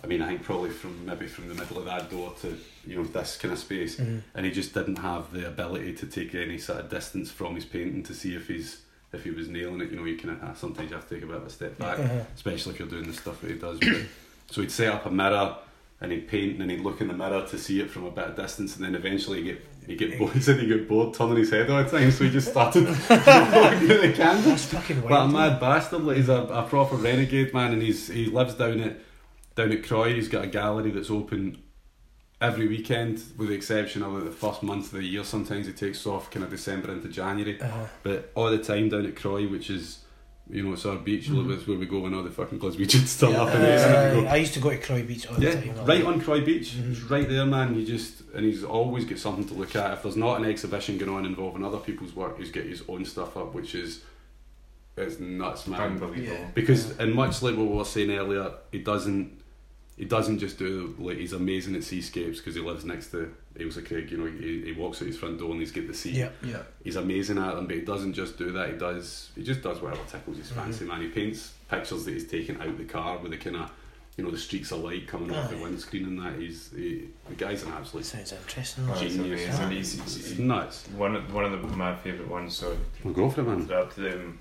[0.04, 2.58] I mean, I think probably from maybe from the middle of that door to
[2.88, 4.22] you know this kind of space, Mhm.
[4.36, 7.66] and he just didn't have the ability to take any sort of distance from his
[7.66, 8.82] painting to see if he's
[9.14, 9.92] if he was nailing it.
[9.92, 11.78] You know, you can uh, sometimes you have to take a bit of a step
[11.78, 12.20] back, Uh-huh.
[12.36, 13.80] especially if you're doing the stuff that he does.
[13.80, 14.02] But,
[14.52, 15.56] so he'd set up a mirror
[16.02, 18.26] and he'd paint and he'd look in the mirror to see it from a bit
[18.26, 20.34] of distance and then eventually he'd get he'd get bored.
[20.34, 22.84] He said he'd get bored turning his head all the time, so he just started
[22.90, 24.46] looking at the canvas.
[24.46, 28.08] That's fucking But a mad bastard, like he's a, a proper renegade man, and he's
[28.10, 28.98] he lives down at
[29.56, 30.14] down at Croy.
[30.14, 31.58] He's got a gallery that's open
[32.40, 35.24] every weekend, with the exception of like the first month of the year.
[35.24, 37.86] Sometimes it takes off kind of December into January, Uh-huh.
[38.04, 40.00] but all the time down at Croy, which is
[40.50, 43.20] you know it's our beach, mm it's where we go when all the fucking Glaswegians
[43.20, 44.24] turn up and Uh, everything.
[44.24, 45.86] Go, I used to go to Croy Beach all the yeah, time.
[45.86, 46.70] right on Croy Beach.
[46.72, 46.92] Mhm.
[46.92, 47.76] It's right there, man.
[47.78, 49.92] You just and he's always got something to look at.
[49.94, 53.04] If there's not an exhibition going on involving other people's work, he's got his own
[53.04, 54.02] stuff up, which is
[54.96, 55.82] it's nuts, man.
[55.82, 56.34] Unbelievable.
[56.34, 56.48] Yeah.
[56.56, 59.42] Because and much like what we were saying earlier, he doesn't
[59.98, 63.86] he doesn't just do like he's amazing at seascapes because he lives next to Ailsa
[63.86, 64.12] Craig.
[64.12, 66.12] You know, he, he walks out his front door and he's got the sea.
[66.12, 66.30] Yeah.
[66.44, 66.62] yeah.
[66.84, 68.70] He's amazing at them, but he doesn't just do that.
[68.70, 70.60] He does he just does whatever tickles his mm-hmm.
[70.60, 71.02] fancy, man.
[71.02, 73.72] He paints pictures that he's taken out the car with the kind of
[74.18, 75.62] you know the streaks of light coming off the Aye.
[75.62, 76.40] windscreen and that.
[76.40, 78.88] He's he, the guy's an absolute Sounds interesting.
[78.88, 79.18] Oh, Genius.
[79.60, 79.70] amazing.
[79.72, 80.88] He's, he's, he's nuts.
[80.96, 82.56] one of one of the, my favourite ones.
[82.56, 83.72] So We'll go for it, man.
[83.72, 84.40] up to them.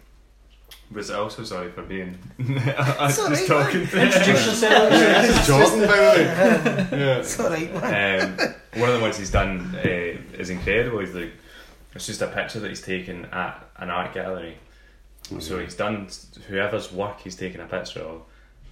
[0.93, 2.17] Was also sorry for being.
[2.39, 4.91] I was It's just alright, talking to Introduce yourself.
[4.91, 6.99] this is Jordan, by the way.
[7.01, 7.17] Yeah.
[7.19, 8.41] It's alright, man.
[8.41, 9.89] um, one of the ones he's done uh,
[10.39, 11.01] is incredible.
[11.01, 11.33] He's like,
[11.95, 14.59] it's just a picture that he's taken at an art gallery.
[15.41, 16.09] So he's done
[16.47, 18.23] whoever's work he's taken a picture of.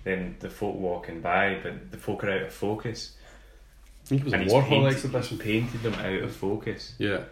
[0.05, 3.17] Then the folk walking by, but the folk are out of focus.
[4.05, 5.39] I think it was a and he's Warhol painted, exhibition.
[5.39, 6.95] painted them out of focus.
[6.99, 7.23] Yeah.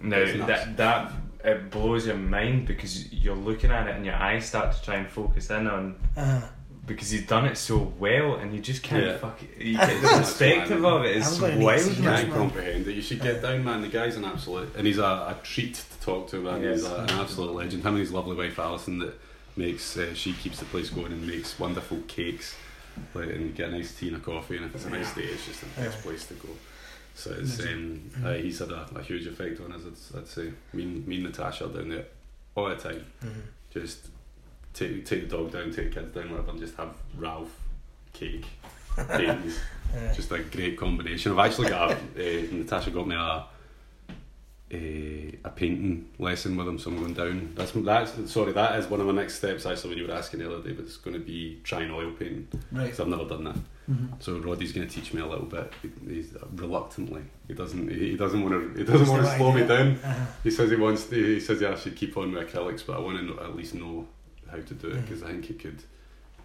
[0.00, 1.12] Now that that
[1.44, 4.96] it blows your mind because you're looking at it and your eyes start to try
[4.96, 6.40] and focus in on Uh,
[6.86, 9.16] because he's done it so well and you just can't Yeah.
[9.18, 9.64] fuck it.
[9.64, 10.92] You get the perspective mad.
[10.92, 12.94] of it is I'm gonna wild, You can't comprehend it.
[12.94, 13.82] You should get down, man.
[13.82, 16.62] The guy's an absolute, and he's a, a treat to talk to, man.
[16.62, 17.82] He's a, an absolute legend.
[17.84, 19.14] Him and his lovely wife Alison that
[19.56, 22.56] makes, uh, she keeps the place going and makes wonderful cakes,
[23.14, 25.14] like, and you get a nice tea and a coffee, and if it's a nice
[25.14, 26.48] day, it's just the best place to go.
[27.14, 29.82] So it's, um, uh, he's had a, a huge effect on us.
[30.14, 30.52] I'd, I'd say.
[30.72, 32.06] Me, and- me and Natasha are down there
[32.54, 33.04] all the time.
[33.22, 33.30] mhm.
[33.72, 34.08] Just
[34.74, 37.54] take take the dog down, take the kids down, whatever, and just have Ralph
[38.12, 38.46] cake.
[39.94, 41.32] Uh, just a great combination.
[41.32, 43.44] I've actually got a, uh, Natasha got me a,
[44.72, 47.52] a a painting lesson with him, so I'm going down.
[47.54, 49.66] That's that's sorry, that is one of my next steps.
[49.66, 52.12] Actually, when you were asking the other day, but it's going to be trying oil
[52.12, 52.84] painting Right.
[52.84, 53.56] because I've never done that.
[53.90, 54.22] Mhm.
[54.22, 55.72] So Roddy's going to teach me a little bit.
[55.82, 57.22] He- He's reluctantly.
[57.48, 57.90] He doesn't.
[57.90, 58.78] He doesn't want to.
[58.78, 59.96] He doesn't want to slow me down.
[60.04, 61.06] uh, He says he wants.
[61.06, 63.38] To, he says yeah, I should keep on with acrylics, but I want to know,
[63.42, 64.06] at least know
[64.50, 65.82] how to do it because I think he could.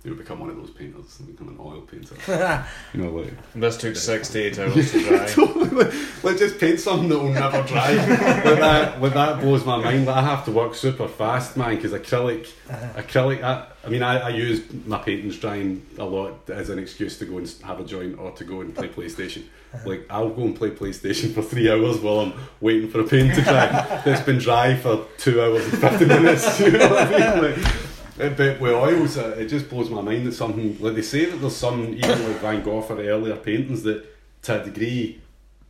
[0.03, 2.15] You know, become one of those painters and become an oil painter.
[2.93, 5.25] You know, like This took six to eight hours to dry.
[5.27, 5.91] totally.
[6.23, 7.93] Like just paint something that will never dry.
[7.95, 10.05] like that, like that blows my mind.
[10.05, 13.43] Like I have to work super fast, man, because acrylic, uh, acrylic.
[13.43, 17.25] I, I mean, I, I use my paintings drying a lot as an excuse to
[17.25, 19.43] go and have a joint or to go and play PlayStation.
[19.85, 23.35] Like I'll go and play PlayStation for three hours while I'm waiting for a paint
[23.35, 23.67] to dry.
[24.05, 26.59] That's been dry for two hours and fifty minutes.
[26.59, 27.43] You know what I mean?
[27.55, 27.73] Like,
[28.17, 31.37] but with oils, uh, it just blows my mind that something like they say that
[31.37, 34.05] there's some even like Van Gogh or earlier paintings that
[34.43, 35.21] to a degree,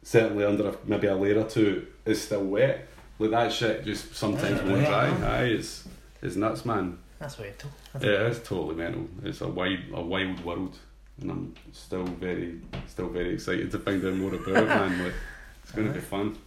[0.04, 2.88] certainly under a, maybe a layer or two, is still wet.
[3.20, 5.10] like that shit just sometimes won't dry.
[5.10, 5.88] Aye, it's
[6.22, 6.98] it's nuts, man.
[7.20, 7.70] That's mental.
[8.00, 9.08] Yeah, it's totally mental.
[9.24, 10.78] It's a wild a wild world,
[11.20, 15.04] and I'm still very still very excited to find out more about it, man.
[15.04, 15.14] Like,
[15.64, 16.38] it's going to be fun.